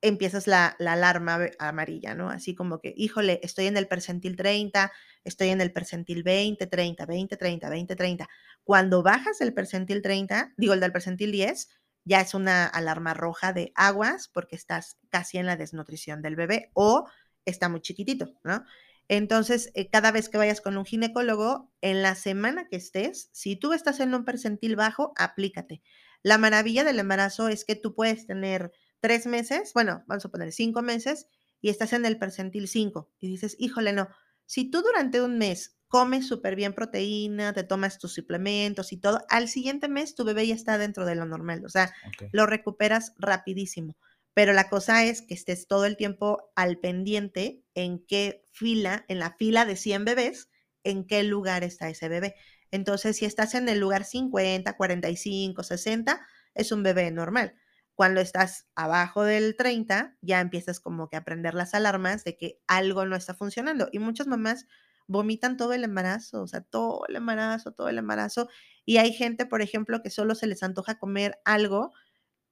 empiezas 0.00 0.46
la, 0.46 0.68
alarma 0.78 1.50
amarilla, 1.58 2.14
¿no? 2.14 2.30
Así 2.30 2.54
como 2.54 2.80
que, 2.80 2.94
híjole, 2.96 3.38
estoy 3.42 3.66
en 3.66 3.76
el 3.76 3.86
percentil 3.86 4.34
30, 4.34 4.90
estoy 5.24 5.48
en 5.48 5.60
el 5.60 5.72
percentil 5.74 6.22
20, 6.22 6.66
30, 6.66 7.04
20, 7.04 7.36
30, 7.36 7.68
20, 7.68 7.96
30. 7.96 8.28
Cuando 8.64 9.02
bajas 9.02 9.42
el 9.42 9.52
percentil 9.52 10.00
30, 10.00 10.54
digo 10.56 10.72
el 10.72 10.80
del 10.80 10.92
percentil 10.92 11.32
10, 11.32 11.68
ya 12.04 12.20
es 12.20 12.34
una 12.34 12.66
alarma 12.66 13.14
roja 13.14 13.52
de 13.52 13.72
aguas 13.74 14.28
porque 14.28 14.56
estás 14.56 14.98
casi 15.10 15.38
en 15.38 15.46
la 15.46 15.56
desnutrición 15.56 16.22
del 16.22 16.36
bebé 16.36 16.70
o 16.74 17.06
está 17.44 17.68
muy 17.68 17.80
chiquitito, 17.80 18.34
¿no? 18.44 18.64
Entonces, 19.08 19.70
eh, 19.74 19.88
cada 19.88 20.10
vez 20.12 20.28
que 20.28 20.36
vayas 20.36 20.60
con 20.60 20.76
un 20.76 20.84
ginecólogo, 20.84 21.70
en 21.80 22.02
la 22.02 22.14
semana 22.14 22.68
que 22.68 22.76
estés, 22.76 23.30
si 23.32 23.56
tú 23.56 23.72
estás 23.72 24.00
en 24.00 24.14
un 24.14 24.24
percentil 24.24 24.76
bajo, 24.76 25.12
aplícate. 25.16 25.82
La 26.22 26.36
maravilla 26.36 26.84
del 26.84 26.98
embarazo 26.98 27.48
es 27.48 27.64
que 27.64 27.74
tú 27.74 27.94
puedes 27.94 28.26
tener 28.26 28.72
tres 29.00 29.26
meses, 29.26 29.72
bueno, 29.72 30.04
vamos 30.06 30.24
a 30.26 30.28
poner 30.28 30.52
cinco 30.52 30.82
meses, 30.82 31.26
y 31.60 31.70
estás 31.70 31.92
en 31.92 32.06
el 32.06 32.18
percentil 32.18 32.68
5 32.68 33.10
y 33.18 33.28
dices, 33.28 33.56
híjole, 33.58 33.92
no, 33.92 34.08
si 34.46 34.70
tú 34.70 34.82
durante 34.82 35.20
un 35.20 35.38
mes 35.38 35.77
comes 35.88 36.28
súper 36.28 36.54
bien 36.54 36.74
proteína, 36.74 37.52
te 37.52 37.64
tomas 37.64 37.98
tus 37.98 38.12
suplementos 38.14 38.92
y 38.92 38.98
todo, 38.98 39.20
al 39.28 39.48
siguiente 39.48 39.88
mes 39.88 40.14
tu 40.14 40.24
bebé 40.24 40.46
ya 40.46 40.54
está 40.54 40.78
dentro 40.78 41.04
de 41.04 41.14
lo 41.14 41.24
normal, 41.26 41.64
o 41.64 41.68
sea, 41.68 41.92
lo 42.32 42.46
recuperas 42.46 43.14
rapidísimo. 43.18 43.96
pero 44.34 44.52
la 44.52 44.68
cosa 44.68 45.04
es 45.04 45.22
que 45.22 45.34
estés 45.34 45.66
todo 45.66 45.84
el 45.84 45.96
tiempo 45.96 46.52
al 46.54 46.78
pendiente 46.78 47.64
en 47.74 48.04
qué 48.06 48.46
fila, 48.52 49.04
en 49.08 49.18
la 49.18 49.34
fila 49.36 49.64
de 49.64 49.74
100 49.74 50.04
bebés, 50.04 50.48
en 50.84 51.04
qué 51.06 51.24
lugar 51.24 51.64
está 51.64 51.88
ese 51.88 52.08
bebé. 52.08 52.36
Entonces, 52.70 53.16
si 53.16 53.24
estás 53.24 53.54
en 53.54 53.68
el 53.68 53.80
lugar 53.80 54.04
50, 54.04 54.76
45, 54.76 55.62
60, 55.64 56.26
es 56.54 56.70
un 56.70 56.84
bebé 56.84 57.10
normal. 57.10 57.54
Cuando 57.94 58.20
estás 58.20 58.68
abajo 58.76 59.24
del 59.24 59.56
30, 59.56 60.16
ya 60.20 60.40
empiezas 60.40 60.78
como 60.78 61.08
que 61.08 61.16
a 61.16 61.24
prender 61.24 61.54
las 61.54 61.74
alarmas 61.74 62.22
de 62.22 62.36
que 62.36 62.60
algo 62.68 63.06
no 63.06 63.16
está 63.16 63.34
funcionando. 63.34 63.88
Y 63.90 63.98
muchas 63.98 64.28
mamás 64.28 64.66
vomitan 65.08 65.56
todo 65.56 65.72
el 65.72 65.82
embarazo, 65.82 66.42
o 66.42 66.46
sea, 66.46 66.60
todo 66.60 67.04
el 67.08 67.16
embarazo, 67.16 67.72
todo 67.72 67.88
el 67.88 67.98
embarazo. 67.98 68.48
Y 68.84 68.98
hay 68.98 69.12
gente, 69.12 69.46
por 69.46 69.62
ejemplo, 69.62 70.02
que 70.02 70.10
solo 70.10 70.34
se 70.34 70.46
les 70.46 70.62
antoja 70.62 70.98
comer 70.98 71.40
algo 71.44 71.92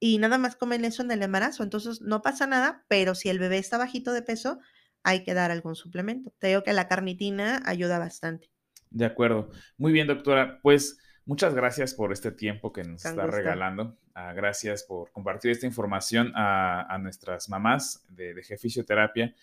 y 0.01 0.19
nada 0.19 0.39
más 0.39 0.57
comen 0.57 0.85
eso 0.85 1.03
en 1.03 1.11
el 1.11 1.23
embarazo. 1.23 1.63
Entonces 1.63 2.01
no 2.01 2.23
pasa 2.23 2.47
nada, 2.47 2.85
pero 2.89 3.15
si 3.15 3.29
el 3.29 3.39
bebé 3.39 3.59
está 3.59 3.79
bajito 3.79 4.13
de 4.13 4.23
peso, 4.23 4.59
hay 5.05 5.23
que 5.23 5.35
dar 5.35 5.51
algún 5.51 5.77
suplemento. 5.77 6.33
Te 6.39 6.49
digo 6.49 6.63
que 6.63 6.73
la 6.73 6.89
carnitina 6.89 7.63
ayuda 7.65 7.99
bastante. 7.99 8.51
De 8.91 9.05
acuerdo. 9.05 9.51
Muy 9.77 9.93
bien, 9.93 10.07
doctora. 10.07 10.59
Pues 10.63 10.99
muchas 11.27 11.55
gracias 11.55 11.95
por 11.95 12.13
este 12.13 12.33
tiempo 12.33 12.73
que 12.73 12.85
nos 12.85 13.05
está 13.05 13.27
regalando. 13.27 13.99
Ah, 14.15 14.33
gracias 14.33 14.83
por 14.83 15.13
compartir 15.13 15.51
esta 15.51 15.67
información 15.67 16.33
a, 16.35 16.99
nuestras 17.01 17.49
mamás 17.51 18.05
de, 18.09 18.35
de 18.35 18.43
Fisioterapia. 18.43 19.35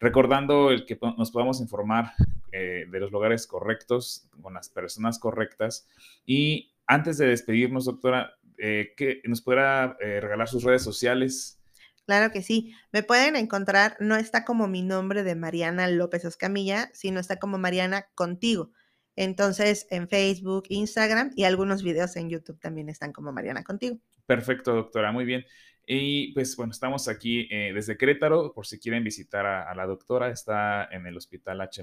Recordando 0.00 0.70
el 0.70 0.86
que 0.86 0.98
nos 1.18 1.30
podamos 1.30 1.60
informar 1.60 2.14
eh, 2.52 2.86
de 2.90 3.00
los 3.00 3.12
lugares 3.12 3.46
correctos, 3.46 4.28
con 4.40 4.54
las 4.54 4.68
personas 4.68 5.18
correctas. 5.18 5.86
Y 6.26 6.72
antes 6.86 7.18
de 7.18 7.26
despedirnos, 7.26 7.84
doctora, 7.84 8.34
eh, 8.58 8.94
que 8.96 9.22
nos 9.24 9.40
podrá 9.40 9.96
eh, 10.00 10.20
regalar 10.20 10.48
sus 10.48 10.64
redes 10.64 10.82
sociales. 10.82 11.60
Claro 12.06 12.32
que 12.32 12.42
sí. 12.42 12.74
Me 12.92 13.02
pueden 13.02 13.36
encontrar, 13.36 13.96
no 14.00 14.16
está 14.16 14.44
como 14.44 14.66
mi 14.66 14.82
nombre 14.82 15.22
de 15.22 15.34
Mariana 15.34 15.86
López 15.88 16.24
Escamilla, 16.24 16.90
sino 16.92 17.20
está 17.20 17.38
como 17.38 17.58
Mariana 17.58 18.06
Contigo. 18.14 18.72
Entonces, 19.16 19.86
en 19.90 20.08
Facebook, 20.08 20.64
Instagram 20.68 21.30
y 21.36 21.44
algunos 21.44 21.82
videos 21.82 22.16
en 22.16 22.30
YouTube 22.30 22.58
también 22.58 22.88
están 22.88 23.12
como 23.12 23.32
Mariana 23.32 23.62
Contigo. 23.62 23.98
Perfecto, 24.26 24.74
doctora, 24.74 25.12
muy 25.12 25.24
bien. 25.24 25.44
Y 25.92 26.32
pues 26.34 26.54
bueno, 26.54 26.70
estamos 26.70 27.08
aquí 27.08 27.48
eh, 27.50 27.72
desde 27.74 27.96
Querétaro, 27.96 28.52
por 28.54 28.64
si 28.64 28.78
quieren 28.78 29.02
visitar 29.02 29.44
a, 29.44 29.74
la 29.74 29.86
doctora, 29.86 30.30
está 30.30 30.84
en 30.84 31.04
el 31.08 31.16
Hospital 31.16 31.60
H, 31.62 31.80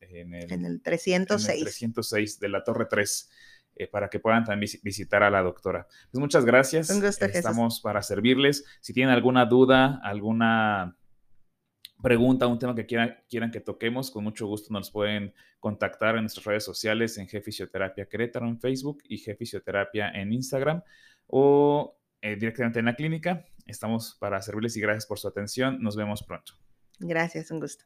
en 0.00 0.34
el, 0.34 0.52
en 0.52 0.64
el 0.64 0.82
306. 0.82 1.54
En 1.54 1.58
el 1.58 1.64
306 1.64 2.40
de 2.40 2.48
la 2.48 2.64
Torre 2.64 2.86
3. 2.90 3.30
Eh, 3.76 3.86
para 3.86 4.10
que 4.10 4.18
puedan 4.18 4.42
también 4.42 4.72
visitar 4.82 5.22
a 5.22 5.30
la 5.30 5.40
doctora. 5.40 5.86
Pues 6.10 6.20
muchas 6.20 6.44
gracias. 6.44 6.90
Estamos 6.90 7.80
para 7.80 8.02
servirles. 8.02 8.64
Si 8.80 8.92
tienen 8.92 9.14
alguna 9.14 9.46
duda, 9.46 10.00
alguna 10.02 10.96
pregunta, 12.02 12.48
un 12.48 12.58
tema 12.58 12.74
que 12.74 12.86
quieran, 12.86 13.18
quieran 13.28 13.52
que 13.52 13.60
toquemos, 13.60 14.10
con 14.10 14.24
mucho 14.24 14.48
gusto 14.48 14.72
nos 14.72 14.90
pueden 14.90 15.32
contactar 15.60 16.16
en 16.16 16.22
nuestras 16.22 16.44
redes 16.44 16.64
sociales 16.64 17.18
en 17.18 17.28
G 17.28 17.40
Fisioterapia 17.40 18.06
Querétaro 18.06 18.48
en 18.48 18.58
Facebook 18.58 19.04
y 19.08 19.18
G 19.18 19.36
Fisioterapia 19.36 20.10
en 20.10 20.32
Instagram 20.32 20.82
o 21.28 21.96
eh, 22.24 22.36
directamente 22.36 22.78
en 22.78 22.86
la 22.86 22.96
clínica. 22.96 23.44
Estamos 23.66 24.16
para 24.18 24.40
servirles 24.40 24.74
y 24.78 24.80
gracias 24.80 25.04
por 25.04 25.18
su 25.18 25.28
atención. 25.28 25.82
Nos 25.82 25.94
vemos 25.94 26.22
pronto. 26.22 26.54
Gracias, 26.98 27.50
un 27.50 27.60
gusto. 27.60 27.84